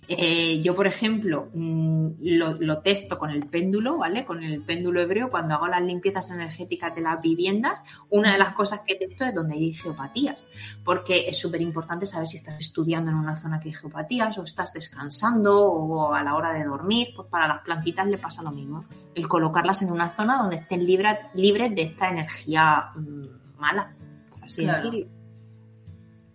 [0.08, 4.26] Eh, yo, por ejemplo, mm, lo, lo, testo con el péndulo, ¿vale?
[4.26, 8.54] Con el péndulo hebreo, cuando hago las limpiezas energéticas de las viviendas, una de las
[8.54, 10.48] cosas que testo es donde hay geopatías,
[10.84, 14.44] porque es súper importante saber si estás estudiando en una zona que hay geopatías o
[14.44, 18.52] estás descansando o a la hora de dormir, pues para las plantitas le pasa lo
[18.52, 18.86] mismo,
[19.16, 23.96] el colocarlas en una zona donde estén libres de esta energía mm, mala,
[24.42, 24.68] así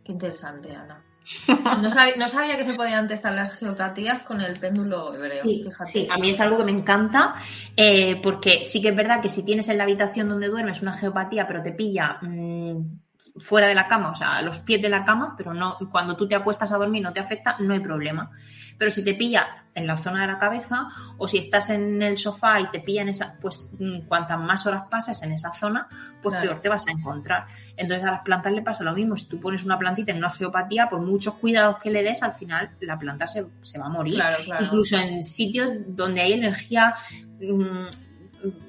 [0.04, 1.04] Qué interesante, Ana.
[1.46, 5.42] No sabía, que se podían testar las geopatías con el péndulo hebreo.
[5.42, 7.34] Sí, sí, a mí es algo que me encanta
[7.76, 10.94] eh, porque sí que es verdad que si tienes en la habitación donde duermes una
[10.94, 14.88] geopatía pero te pilla mm, fuera de la cama, o sea, a los pies de
[14.88, 17.80] la cama, pero no cuando tú te acuestas a dormir no te afecta, no hay
[17.80, 18.30] problema.
[18.78, 20.88] Pero si te pilla en la zona de la cabeza
[21.18, 24.66] o si estás en el sofá y te pilla en esa, pues mm, cuantas más
[24.66, 25.88] horas pases en esa zona,
[26.22, 27.46] pues peor te vas a encontrar.
[27.76, 29.16] Entonces a las plantas le pasa lo mismo.
[29.16, 32.34] Si tú pones una plantita en una geopatía, por muchos cuidados que le des, al
[32.34, 34.20] final la planta se, va a morir.
[34.60, 36.94] Incluso en sitios donde hay energía...
[37.40, 38.07] Mm,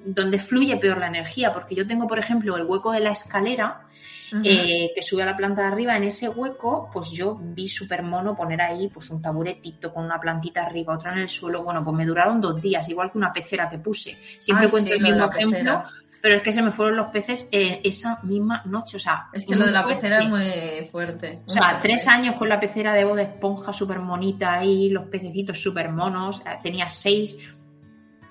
[0.06, 3.86] donde fluye peor la energía, porque yo tengo, por ejemplo, el hueco de la escalera,
[4.44, 8.04] eh, que sube a la planta de arriba, en ese hueco, pues yo vi súper
[8.04, 11.64] mono poner ahí pues un taburetito con una plantita arriba, otra en el suelo.
[11.64, 14.18] Bueno, pues me duraron dos días, igual que una pecera que puse.
[14.40, 15.84] Siempre ah, cuento el mismo ejemplo.
[16.22, 19.30] Pero es que se me fueron los peces esa misma noche, o sea...
[19.32, 21.40] Es que lo de la pecera es muy fuerte.
[21.48, 25.62] O sea, tres años con la pecera de de esponja súper monita ahí, los pececitos
[25.62, 27.38] súper monos, tenía seis,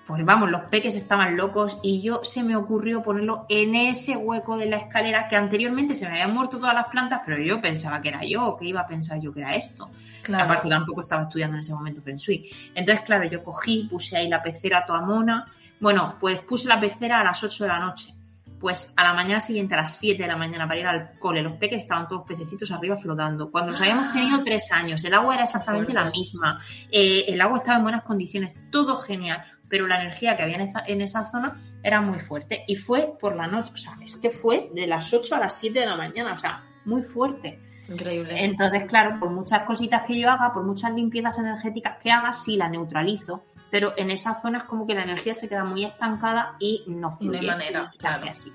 [0.09, 4.57] pues vamos, los peques estaban locos y yo se me ocurrió ponerlo en ese hueco
[4.57, 8.01] de la escalera que anteriormente se me habían muerto todas las plantas, pero yo pensaba
[8.01, 9.91] que era yo, que iba a pensar yo que era esto.
[10.23, 10.45] Claro.
[10.45, 12.51] Aparte tampoco estaba estudiando en ese momento Feng Shui.
[12.75, 15.45] Entonces, claro, yo cogí, puse ahí la pecera toda mona.
[15.79, 18.15] Bueno, pues puse la pecera a las 8 de la noche.
[18.59, 21.43] Pues a la mañana siguiente, a las 7 de la mañana, para ir al cole,
[21.43, 23.51] los peques estaban todos pececitos arriba flotando.
[23.51, 26.59] Cuando los habíamos tenido tres años, el agua era exactamente la misma,
[26.91, 31.01] eh, el agua estaba en buenas condiciones, todo genial pero la energía que había en
[31.01, 34.71] esa, zona era muy fuerte y fue por la noche, o sea, es que fue
[34.75, 37.61] de las 8 a las 7 de la mañana, o sea, muy fuerte.
[37.89, 38.45] Increíble.
[38.45, 42.57] Entonces, claro, por muchas cositas que yo haga, por muchas limpiezas energéticas que haga, sí
[42.57, 46.57] la neutralizo, pero en esa zona es como que la energía se queda muy estancada
[46.59, 47.41] y no fluye.
[47.41, 48.27] De manera, claro.
[48.31, 48.53] Así.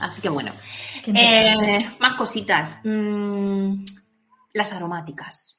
[0.00, 0.52] así que bueno.
[1.06, 2.78] Eh, más cositas.
[2.84, 3.84] Mm,
[4.52, 5.51] las aromáticas.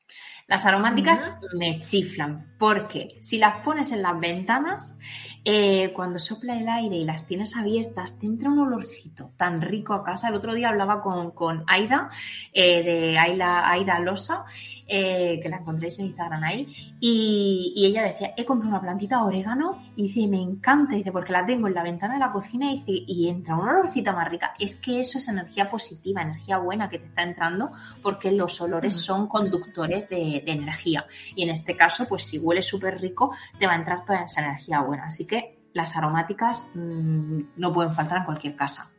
[0.54, 5.00] Las aromáticas me chiflan porque si las pones en las ventanas,
[5.44, 9.96] eh, cuando sopla el aire y las tienes abiertas, te entra un olorcito tan rico
[9.96, 10.28] a casa.
[10.28, 12.12] El otro día hablaba con, con Aida,
[12.54, 14.46] eh, de Aida, Aida Losa,
[14.88, 19.24] eh, que la encontréis en Instagram ahí, y, ella decía, he comprado una plantita de
[19.24, 22.72] orégano, y dice, me encanta, dice, porque la tengo en la ventana de la cocina,
[22.72, 24.54] y dice, y entra una olorcita más rica.
[24.60, 28.96] Es que eso es energía positiva, energía buena que te está entrando, porque los olores
[28.96, 31.06] son conductores de, energía.
[31.36, 34.42] Y en este caso, pues si huele súper rico, te va a entrar toda esa
[34.42, 35.06] energía buena.
[35.06, 38.92] Así que las aromáticas mm, no pueden faltar en cualquier casa.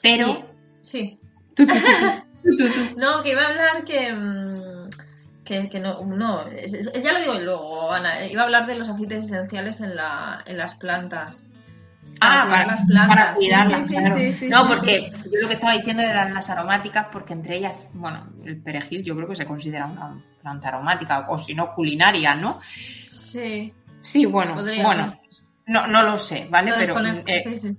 [0.00, 0.26] Pero...
[0.80, 1.20] sí.
[2.96, 4.12] no, que iba a hablar que.
[4.12, 4.56] Mm,
[5.44, 8.26] que, no, no, ya lo digo luego, Ana.
[8.26, 11.44] Iba a hablar de los aceites esenciales en, la, en las plantas.
[12.20, 13.16] ah, para, las plantas.
[13.16, 13.90] Para cuidarlas,
[14.50, 18.60] no, porque yo lo que estaba diciendo eran las aromáticas, porque entre ellas, bueno, el
[18.60, 22.58] perejil yo creo que se considera una planta aromática, o si no, culinaria, ¿no?
[23.06, 23.72] Sí.
[24.00, 25.16] Sí, bueno, bueno.
[25.66, 26.72] No, no lo sé, ¿vale?
[26.76, 27.76] pero, eh,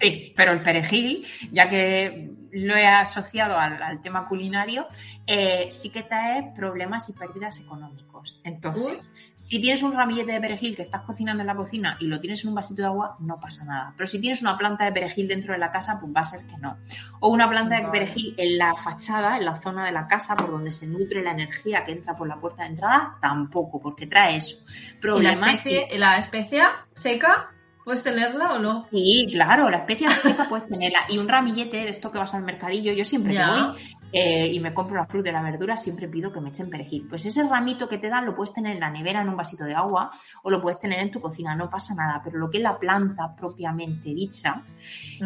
[0.00, 4.86] sí, pero el perejil, ya que lo he asociado al, tema culinario,
[5.26, 8.40] eh, sí que trae problemas y pérdidas económicos.
[8.44, 12.20] Entonces, si tienes un ramillete de perejil que estás cocinando en la cocina y lo
[12.20, 13.94] tienes en un vasito de agua, no pasa nada.
[13.96, 16.44] Pero si tienes una planta de perejil dentro de la casa, pues va a ser
[16.46, 16.76] que no.
[17.20, 20.50] O una planta de perejil en la fachada, en la zona de la casa, por
[20.50, 24.36] donde se nutre la energía que entra por la puerta de entrada, tampoco, porque trae
[24.36, 24.64] eso.
[25.00, 27.50] Problemas ¿Y la, especie, la especia seca?
[27.84, 28.86] ¿Puedes tenerla o no?
[28.90, 31.00] Sí, claro, la especia seca puedes tenerla.
[31.08, 33.80] Y un ramillete de esto que vas al mercadillo, yo siempre que voy
[34.12, 37.06] eh, y me compro la fruta y la verdura, siempre pido que me echen perejil.
[37.08, 39.64] Pues ese ramito que te dan lo puedes tener en la nevera en un vasito
[39.64, 40.10] de agua
[40.42, 42.20] o lo puedes tener en tu cocina, no pasa nada.
[42.22, 44.62] Pero lo que es la planta propiamente dicha,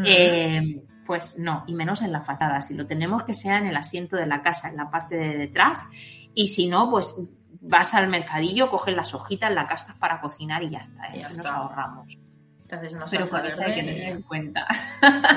[0.04, 2.60] eh, pues no, y menos en la fatada.
[2.60, 5.38] Si lo tenemos que sea en el asiento de la casa, en la parte de
[5.38, 5.82] detrás,
[6.34, 7.16] y si no, pues
[7.60, 11.06] vas al mercadillo, coges las hojitas, la castas para cocinar y ya está.
[11.06, 12.23] Eso nos ahorramos.
[13.10, 14.66] Pero por eso hay que tener en cuenta.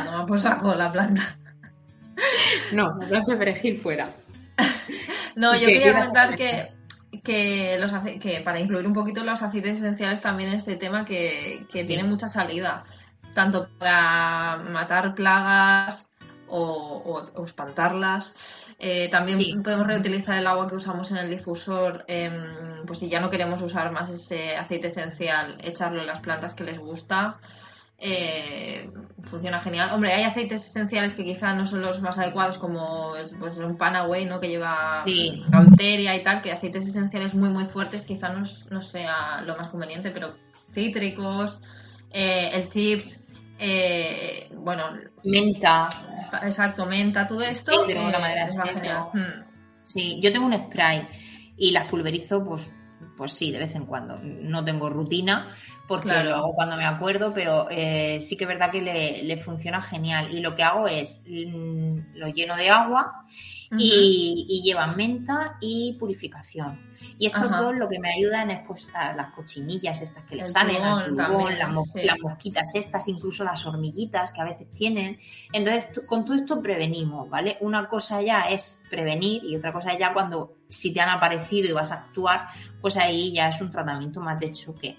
[0.05, 1.37] No, pues saco la planta.
[2.73, 4.09] No, la planta de perejil fuera.
[5.35, 6.73] No, yo quería comentar que,
[7.23, 11.83] que, los, que para incluir un poquito los aceites esenciales también este tema que, que
[11.83, 12.85] tiene mucha salida,
[13.35, 16.09] tanto para matar plagas
[16.47, 22.85] o, o espantarlas, eh, también podemos reutilizar el agua que usamos en el difusor, em,
[22.85, 26.63] pues si ya no queremos usar más ese aceite esencial, echarlo en las plantas que
[26.63, 27.37] les gusta.
[27.99, 28.91] Eh,
[29.23, 29.91] funciona genial.
[29.91, 34.25] Hombre, hay aceites esenciales que quizá no son los más adecuados, como pues, un Panaway,
[34.25, 34.39] ¿no?
[34.39, 35.43] Que lleva sí.
[35.43, 40.11] y tal, que aceites esenciales muy, muy fuertes quizá no, no sea lo más conveniente,
[40.11, 40.35] pero
[40.71, 41.59] cítricos,
[42.11, 43.23] eh, el CIPS,
[44.57, 44.83] bueno...
[45.23, 45.89] Menta.
[46.43, 47.85] Exacto, menta, todo esto.
[47.85, 49.05] de eh, es genial.
[49.13, 49.43] Hmm.
[49.83, 51.07] Sí, yo tengo un spray
[51.57, 52.69] y las pulverizo, pues,
[53.15, 54.17] pues sí, de vez en cuando.
[54.21, 55.49] No tengo rutina
[55.87, 59.81] porque lo hago cuando me acuerdo, pero eh, sí que es verdad que le, funciona
[59.81, 60.33] genial.
[60.33, 63.25] Y lo que hago es mm, lo lleno de agua
[63.71, 66.85] y, lleva menta y purificación.
[67.19, 70.81] Y estos dos lo que me ayudan es pues las cochinillas estas que le salen,
[70.81, 75.19] las, mosquitas estas, incluso las hormiguitas que a veces tienen.
[75.51, 77.57] Entonces, con todo esto prevenimos, ¿vale?
[77.61, 81.73] Una cosa ya es prevenir y otra cosa ya cuando si te han aparecido y
[81.73, 82.47] vas a actuar,
[82.81, 84.97] pues ahí ya es un tratamiento más de choque.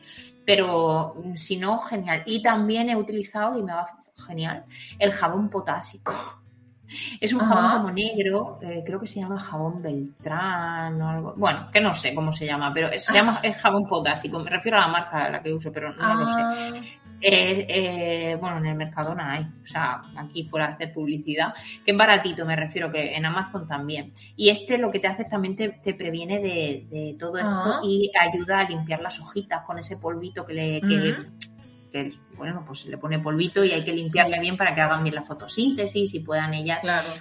[0.48, 2.22] Pero mm, si no, genial.
[2.24, 3.86] Y también he utilizado, y me va
[4.26, 4.64] genial,
[4.98, 6.14] el jabón potásico.
[7.20, 11.34] Es un jabón como negro, eh, creo que se llama jabón Beltrán o algo.
[11.36, 14.38] Bueno, que no sé cómo se llama, pero se llama es jabón potásico.
[14.38, 16.98] Me refiero a la marca a la que uso, pero no lo sé.
[17.20, 21.52] Eh, eh, bueno, en el mercado no hay, o sea, aquí fuera de hacer publicidad,
[21.84, 24.12] que es baratito, me refiero que en Amazon también.
[24.36, 27.80] Y este lo que te hace también te, previene de, todo esto ah.
[27.82, 32.90] y ayuda a limpiar las hojitas con ese polvito que le, que bueno, pues se
[32.90, 36.20] le pone polvito y hay que limpiarle bien para que hagan bien la fotosíntesis y
[36.20, 36.80] puedan ellas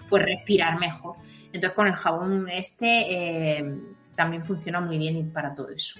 [0.09, 1.15] pues respirar mejor.
[1.45, 3.77] Entonces con el jabón este eh,
[4.15, 5.99] también funciona muy bien para todo eso.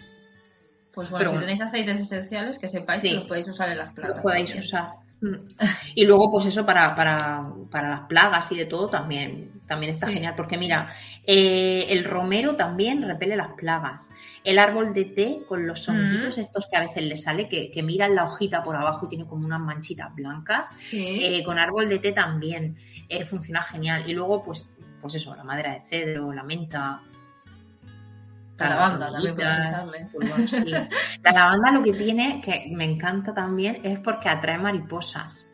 [0.97, 4.17] Pues bueno, si tenéis aceites esenciales, que sepáis que los podéis usar en las plantas.
[4.17, 4.93] Los podéis usar.
[5.21, 5.35] Mm.
[5.93, 10.07] Y luego, pues eso para, para, para, las plagas y de todo también, también está
[10.07, 10.89] genial, porque mira,
[11.23, 14.09] eh, el romero también repele las plagas.
[14.43, 17.83] El árbol de té con los honguitos estos que a veces le sale, que, que,
[17.83, 21.99] miran la hojita por abajo y tiene como unas manchitas blancas, eh, con árbol de
[21.99, 22.75] té también
[23.07, 24.09] eh, funciona genial.
[24.09, 24.67] Y luego, pues,
[24.99, 27.03] pues eso, la madera de cedro, la menta,
[28.57, 30.51] la lavanda también pues
[31.23, 35.47] La lavanda lo que tiene, que me encanta también, es porque atrae mariposas.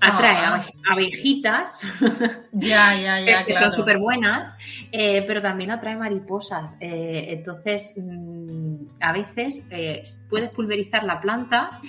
[0.00, 0.64] Atrae ah.
[0.92, 1.80] abejitas,
[2.52, 4.56] ya, ya, ya, que, son súper buenas,
[4.90, 6.74] eh, pero también atrae mariposas.
[6.80, 11.80] Eh, entonces, mm, a veces eh, puedes pulverizar la planta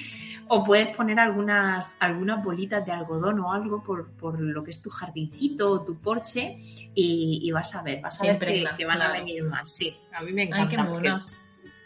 [0.50, 4.90] o puedes poner algunas, algunas bolitas de algodón o algo por, lo que es tu
[4.90, 6.58] jardincito o tu porche
[6.94, 8.38] y, vas a ver, vas a ver
[8.76, 9.74] que, van a venir más.
[9.74, 10.86] Sí, a mí me encanta.
[11.02, 11.20] Ay,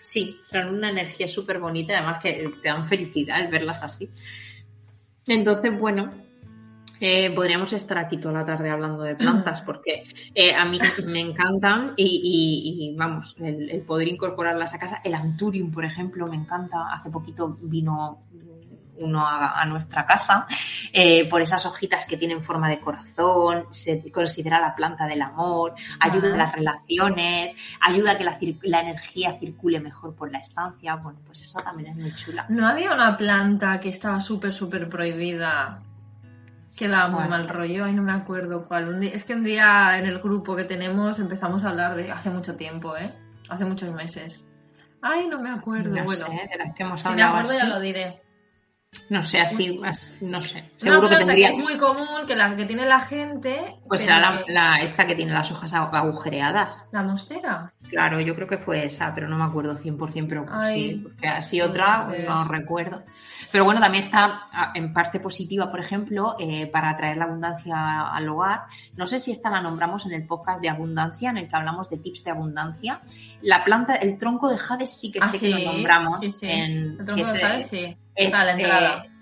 [0.02, 4.10] sí, son una energía súper bonita, además que te dan felicidad el verlas así.
[5.28, 6.12] Entonces, bueno,
[7.00, 10.04] eh, podríamos estar aquí toda la tarde hablando de plantas porque
[10.34, 15.02] eh, a mí me encantan y, vamos, el, el, poder incorporarlas a casa.
[15.04, 16.92] El anturium, por ejemplo, me encanta.
[16.92, 18.24] Hace poquito vino
[18.98, 20.48] uno a, nuestra casa,
[20.94, 25.74] eh, por esas hojitas que tienen forma de corazón, se considera la planta del amor,
[26.00, 30.96] ayuda a las relaciones, ayuda a que la, energía circule mejor por la estancia.
[30.96, 32.46] Bueno, pues eso también es muy chula.
[32.50, 35.82] ¿No había una planta que estaba súper, súper prohibida?
[36.76, 39.02] Que daba muy mal rollo, ay no me acuerdo cuál.
[39.02, 42.58] es que un día en el grupo que tenemos empezamos a hablar de hace mucho
[42.58, 43.14] tiempo, ¿eh?
[43.48, 44.46] Hace muchos meses.
[45.02, 45.92] Ay, no me acuerdo.
[46.04, 48.25] bueno, de las que hemos si me acuerdo ya lo diré.
[49.10, 49.80] No sé, así,
[50.22, 50.72] no sé.
[50.78, 51.50] Seguro que tendría.
[51.50, 53.76] es muy común que la que tiene la gente.
[53.88, 56.88] Pues será la, esta que tiene las hojas agujereadas.
[56.92, 57.72] ¿La mostera?
[57.88, 61.62] Claro, yo creo que fue esa, pero no me acuerdo 100%, pero sí, porque así
[61.62, 63.04] otra no, recuerdo.
[63.52, 68.28] Pero bueno, también está en parte positiva, por ejemplo, eh, para atraer la abundancia al
[68.28, 68.64] hogar.
[68.96, 71.90] No sé si esta la nombramos en el podcast de abundancia, en el que hablamos
[71.90, 73.02] de tips de abundancia.
[73.42, 76.20] La planta, el tronco de jade sí que ah, sé que lo nombramos.
[76.42, 78.34] En, el tronco de jade sí es,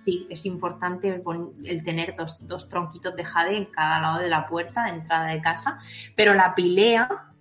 [0.04, 1.22] sí, es importante
[1.64, 5.28] el, tener dos, dos, tronquitos de jade en cada lado de la puerta de entrada
[5.28, 5.80] de casa,
[6.16, 7.34] pero la pilea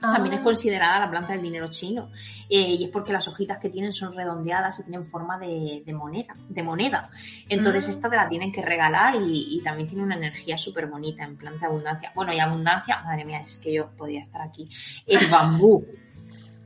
[0.00, 0.44] también es ah.
[0.44, 2.10] considerada la planta del dinero chino
[2.48, 6.36] eh, y es porque las hojitas que tienen son redondeadas y tienen forma de, moneda,
[6.48, 7.10] de moneda.
[7.48, 7.90] Entonces mm.
[7.90, 11.60] esta te la tienen que regalar y, también tiene una energía súper bonita en planta
[11.60, 12.12] de abundancia.
[12.14, 14.70] Bueno, y abundancia, madre mía, es que yo podría estar aquí.
[15.06, 15.84] El bambú.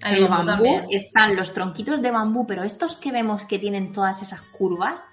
[0.05, 4.41] El, bambú, están los tronquitos de bambú, pero estos que vemos que tienen todas esas
[4.41, 5.07] curvas,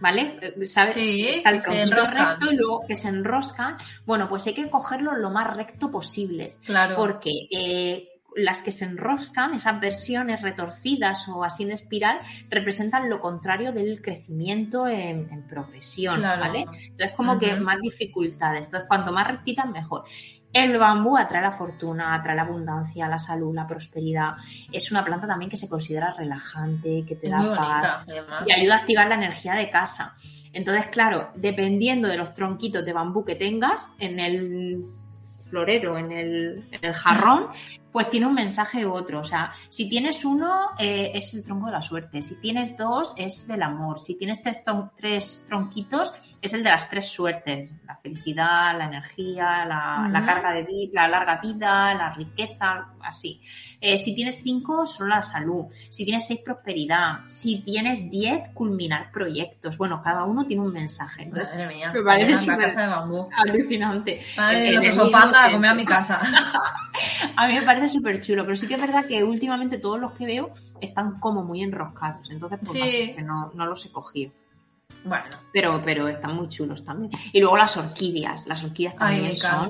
[0.00, 0.38] ¿vale?
[0.40, 0.96] Eh, ¿Sabes?
[0.96, 3.78] Está el tronquito recto y luego que se enroscan.
[4.06, 6.48] Bueno, pues hay que cogerlo lo más recto posible.
[6.64, 6.96] Claro.
[6.96, 12.18] Porque eh, las que se enroscan, esas versiones retorcidas o así en espiral,
[12.48, 16.60] representan lo contrario del crecimiento en, progresión, ¿vale?
[16.60, 18.66] Entonces, como que más dificultades.
[18.66, 20.04] Entonces, cuanto más rectitas, mejor.
[20.52, 24.34] El bambú atrae la fortuna, atrae la abundancia, la salud, la prosperidad.
[24.72, 28.06] Es una planta también que se considera relajante, que te da paz
[28.46, 30.14] y ayuda a activar la energía de casa.
[30.52, 34.86] Entonces, claro, dependiendo de los tronquitos de bambú que tengas, en el
[35.48, 37.48] florero en el, en el jarrón,
[37.92, 39.20] pues tiene un mensaje u otro.
[39.20, 42.22] O sea, si tienes uno, eh, es el tronco de la suerte.
[42.22, 43.98] Si tienes dos, es del amor.
[43.98, 44.58] Si tienes tres,
[44.96, 47.72] tres tronquitos, es el de las tres suertes.
[47.86, 53.40] La felicidad, la energía, la, la carga de vida, la larga vida, la riqueza, así.
[53.80, 55.66] Eh, si tienes cinco, solo la salud.
[55.88, 57.20] Si tienes seis, prosperidad.
[57.26, 59.76] Si tienes diez, culminar proyectos.
[59.78, 61.22] Bueno, cada uno tiene un mensaje.
[61.22, 61.92] Entonces, Madre mía.
[61.92, 63.28] me parece la súper casa de bambú.
[63.36, 64.22] alucinante.
[64.36, 66.20] Madre, los panda a mismo comer a mi casa.
[67.36, 70.12] A mí me parece súper chulo, pero sí que es verdad que últimamente todos los
[70.12, 70.50] que veo
[70.80, 72.28] están como muy enroscados.
[72.30, 73.12] Entonces, pues Sí.
[73.14, 74.32] que no, no los he cogido.
[75.04, 77.12] Bueno, Pero, pero están muy chulos también.
[77.32, 78.46] Y luego las orquídeas.
[78.46, 79.68] Las orquídeas también me son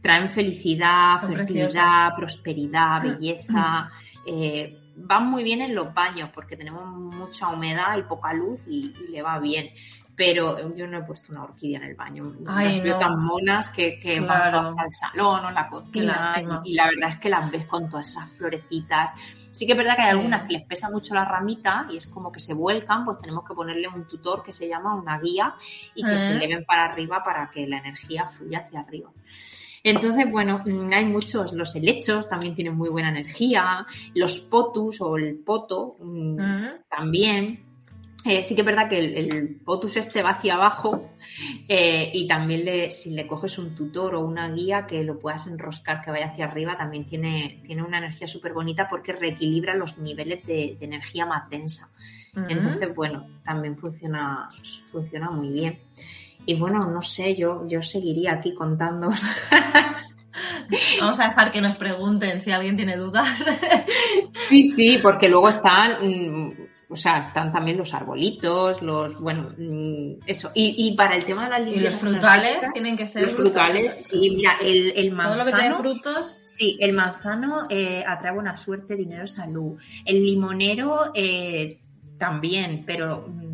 [0.00, 3.90] traen felicidad, Son fertilidad, prosperidad, belleza.
[4.24, 8.92] eh, van muy bien en los baños porque tenemos mucha humedad y poca luz y,
[9.08, 9.70] y le va bien.
[10.18, 12.34] Pero yo no he puesto una orquídea en el baño.
[12.48, 14.62] Ay, las veo tan monas que, que Claro.
[14.74, 16.34] van al salón o la cocina.
[16.64, 19.12] Y, y la verdad es que las ves con todas esas florecitas.
[19.52, 22.06] Sí que es verdad que hay algunas que les pesa mucho la ramita y es
[22.08, 25.54] como que se vuelcan, pues tenemos que ponerle un tutor que se llama una guía
[25.94, 29.10] y que se eleven para arriba para que la energía fluya hacia arriba.
[29.84, 35.16] Entonces, bueno, mm, hay muchos, los helechos también tienen muy buena energía, los potus o
[35.16, 36.38] el poto Mm.
[36.90, 37.64] también.
[38.24, 41.12] Eh, sí que es verdad que el, el potus este va hacia abajo
[41.68, 45.46] eh, y también le, si le coges un tutor o una guía que lo puedas
[45.46, 49.98] enroscar que vaya hacia arriba, también tiene, tiene una energía súper bonita porque reequilibra los
[49.98, 51.88] niveles de, de energía más densa.
[52.48, 54.48] Entonces, bueno, también funciona,
[54.92, 55.80] funciona muy bien.
[56.46, 59.10] Y bueno, no sé, yo, yo seguiría aquí contando.
[61.00, 63.44] Vamos a dejar que nos pregunten si alguien tiene dudas.
[64.48, 66.50] sí, sí, porque luego están, mm,
[66.90, 70.50] o sea, están también los arbolitos, los, bueno, mm, eso.
[70.54, 74.06] Y, y para el tema de las y los frutales tienen que ser Los frutales,
[74.06, 75.44] sí, mira, el, el Todo manzano.
[75.44, 76.38] lo que tiene frutos.
[76.44, 79.78] Sí, el manzano eh, atrae buena suerte, dinero, salud.
[80.04, 81.78] El limonero eh,
[82.16, 83.47] también, pero mm,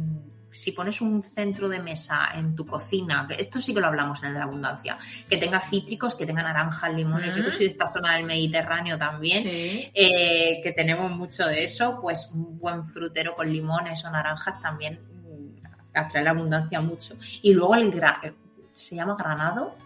[0.54, 4.20] si pones un centro de mesa en tu cocina, que esto sí que lo hablamos
[4.22, 4.96] en el de la abundancia,
[5.28, 7.52] que tenga cítricos, que tenga naranjas, limones, yo que Mm.
[7.52, 9.90] soy de esta zona del Mediterráneo también, Sí.
[9.92, 15.00] eh, que tenemos mucho de eso, pues un buen frutero con limones o naranjas también
[15.24, 17.14] mm, atrae la abundancia mucho.
[17.42, 18.34] Y luego el gra-
[18.76, 19.76] se llama granado,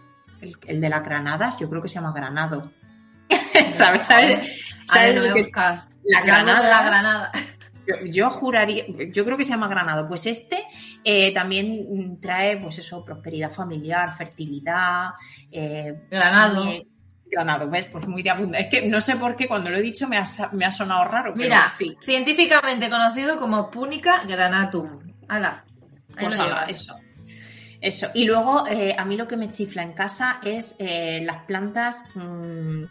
[0.41, 2.71] el, el de las granadas, yo creo que se llama granado.
[3.71, 4.07] ¿Sabes?
[4.07, 4.47] ¿Sabes?
[4.87, 5.83] ¿Sabes lo lo voy a que- buscar.
[6.03, 6.69] la granada.
[6.69, 7.31] la granada.
[7.89, 10.07] Yo, yo juraría, yo creo que se llama granado.
[10.07, 10.63] Pues este
[11.03, 15.09] eh, también trae, pues eso, prosperidad familiar, fertilidad.
[15.51, 16.65] eh, Granado.
[17.31, 17.85] Granado, ¿ves?
[17.87, 18.67] Pues muy de abundancia.
[18.67, 21.05] Es que no sé por qué cuando lo he dicho me ha, me ha sonado
[21.05, 21.95] raro, pero Mira, sí.
[22.01, 24.99] científicamente conocido como Punica granatum.
[25.27, 25.63] Pues ala,
[26.17, 26.69] llevas.
[26.69, 26.95] eso.
[27.81, 28.07] Eso.
[28.15, 32.83] Y luego, eh, a mí lo que me chifla en casa es las plantas mm,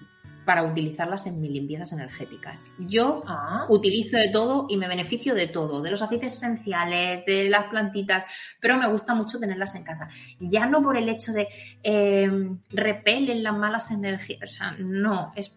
[0.49, 2.71] para utilizarlas en mis limpiezas energéticas.
[2.79, 7.51] Yo Ah, utilizo de todo y me beneficio de todo, de los aceites esenciales, de
[7.51, 8.25] las plantitas,
[8.59, 10.09] pero me gusta mucho tenerlas en casa.
[10.41, 11.49] Ya no por el hecho de
[11.83, 12.31] eh,
[12.71, 15.55] repelen las malas energías, o sea, no, es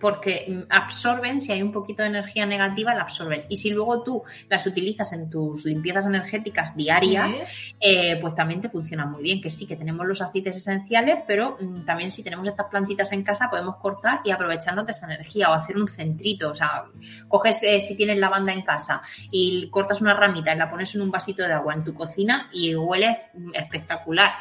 [0.00, 3.44] porque absorben, si hay un poquito de energía negativa, la absorben.
[3.48, 7.40] Y si luego tú las utilizas en tus limpiezas energéticas diarias, sí.
[7.80, 9.40] eh, pues también te funciona muy bien.
[9.40, 13.22] Que sí, que tenemos los aceites esenciales, pero mm, también si tenemos estas plantitas en
[13.22, 16.50] casa podemos cortar y aprovecharnos de esa energía o hacer un centrito.
[16.50, 16.84] O sea,
[17.28, 21.02] coges, eh, si tienes lavanda en casa y cortas una ramita y la pones en
[21.02, 24.32] un vasito de agua en tu cocina y huele mm, espectacular.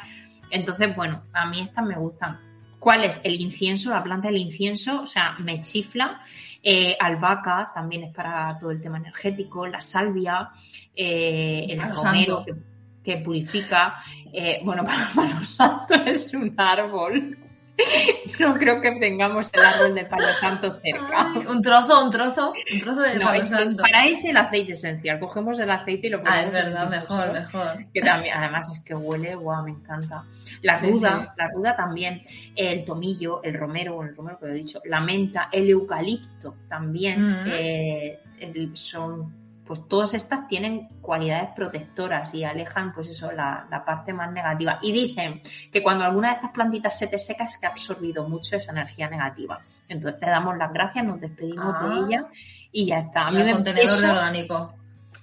[0.50, 2.53] Entonces, bueno, a mí estas me gustan.
[2.84, 3.22] ¿Cuál es?
[3.24, 6.20] El incienso, la planta del incienso, o sea, me chifla.
[6.62, 10.50] Eh, albahaca también es para todo el tema energético, la salvia,
[10.94, 12.54] eh, el romero que,
[13.02, 14.04] que purifica.
[14.34, 17.38] Eh, bueno, para Palo Santo es un árbol.
[18.40, 21.32] No creo que tengamos el árbol de Palo Santo cerca.
[21.36, 23.82] Ay, un trozo, un trozo, un trozo de No, palo es que santo.
[23.84, 25.20] para ese el aceite esencial.
[25.20, 27.86] Cogemos el aceite y lo Ah, ponemos es en el verdad, mejor, mejor.
[27.94, 30.24] Que también, además es que huele, guau, me encanta.
[30.62, 31.28] La Sí, ruda, sí.
[31.38, 32.22] la ruda también,
[32.56, 37.22] el tomillo, el romero, el romero que lo he dicho, la menta, el eucalipto también,
[37.44, 37.46] Mm.
[37.48, 43.86] eh, el- son, pues todas estas tienen cualidades protectoras y alejan, pues eso, la, la
[43.86, 44.80] parte más negativa.
[44.82, 45.42] Y dicen
[45.72, 48.72] que cuando alguna de estas plantitas se te seca es que ha absorbido mucho esa
[48.72, 49.60] energía negativa.
[49.88, 51.88] Entonces le damos las gracias, nos despedimos Ah.
[51.88, 52.26] de ella
[52.72, 53.28] y ya está.
[53.28, 54.74] A mí El me, contenedor de orgánico.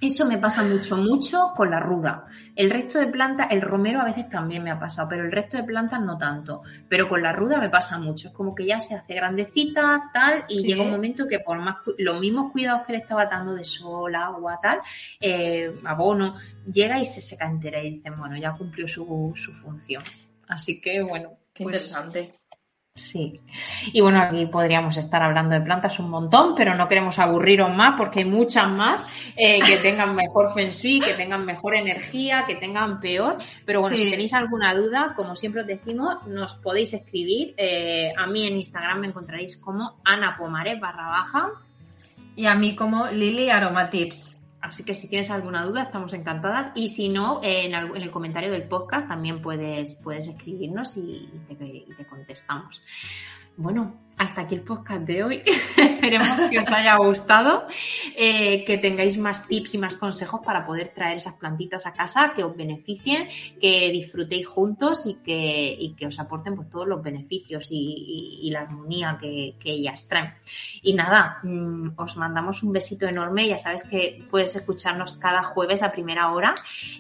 [0.01, 2.25] Eso me pasa mucho, mucho con la ruda.
[2.57, 5.57] El resto de plantas, el romero a veces también me ha pasado, pero el resto
[5.57, 6.63] de plantas no tanto.
[6.89, 8.29] Pero con la ruda me pasa mucho.
[8.29, 10.67] Es como que ya se hace grandecita, tal, y Sí.
[10.69, 14.15] llega un momento que por más los mismos cuidados que le estaba dando de sol,
[14.15, 14.81] agua, tal,
[15.21, 16.35] eh, abono,
[16.71, 20.03] llega y se seca entera y dicen, bueno, ya cumplió su, su función.
[20.49, 22.40] Así que, bueno, Qué pues, interesante.
[22.95, 23.41] Sí.
[23.93, 27.95] Y bueno, aquí podríamos estar hablando de plantas un montón, pero no queremos aburriros más
[27.97, 32.57] porque hay muchas más eh, que tengan mejor feng shui, que tengan mejor energía, que
[32.57, 33.39] tengan peor.
[33.65, 37.55] Pero bueno, si tenéis alguna duda, como siempre os decimos, nos podéis escribir.
[37.57, 41.51] Eh, a mí en Instagram me encontraréis como Ana Pomares barra baja.
[42.35, 44.40] Y a mí como Lili Aromatips.
[44.61, 46.73] Así que si tienes alguna duda, estamos encantadas.
[46.75, 52.83] Y si no, en, el comentario del podcast también puedes, puedes escribirnos y te contestamos.
[53.57, 55.43] Bueno, hasta aquí el podcast de hoy.
[55.77, 57.67] Esperemos que os haya gustado,
[58.15, 62.35] eh, que tengáis más tips y más consejos para poder traer esas plantitas a casa,
[62.37, 67.69] que os beneficien, que disfrutéis juntos y que, que os aporten pues, todos los beneficios
[67.71, 70.35] y, la armonía que, ellas traen.
[70.83, 73.49] Y nada, mm, os mandamos un besito enorme.
[73.49, 76.57] Ya sabes que puedes escucharnos cada jueves a primera hora.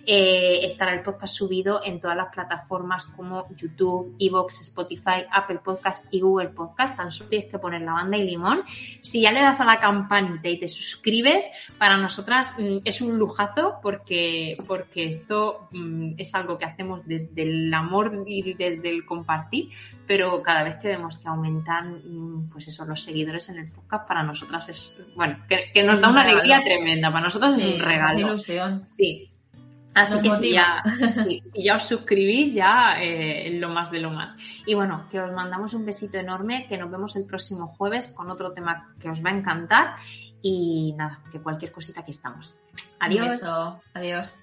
[0.06, 6.06] Eh, estará el podcast subido en todas las plataformas como YouTube, Evox, Spotify, Apple Podcast
[6.10, 8.62] y Google Podcast solo tienes que poner la banda y limón.
[9.00, 13.18] Si ya le das a la campanita y te suscribes, para nosotras mm, es un
[13.18, 19.04] lujazo porque, porque esto mm, es algo que hacemos desde el amor y desde el
[19.04, 19.70] compartir,
[20.06, 24.06] pero cada vez que vemos que aumentan, mm, pues eso, los seguidores en el podcast,
[24.08, 28.18] para nosotras es, bueno, que, nos da una alegría tremenda, para nosotros es un regalo.
[28.18, 28.84] Es ilusión.
[28.86, 29.29] Sí,
[29.94, 30.82] Así que si ya,
[31.54, 34.36] ya, os suscribís, ya eh, lo más de lo más.
[34.66, 38.30] Y bueno, que os mandamos un besito enorme, que nos vemos el próximo jueves con
[38.30, 39.96] otro tema que os va a encantar.
[40.42, 42.54] Y nada, que cualquier cosita aquí estamos.
[42.98, 43.42] Adiós.
[43.94, 44.34] Adiós.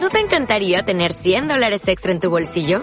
[0.00, 2.82] ¿No te encantaría tener 100 dólares extra en tu bolsillo?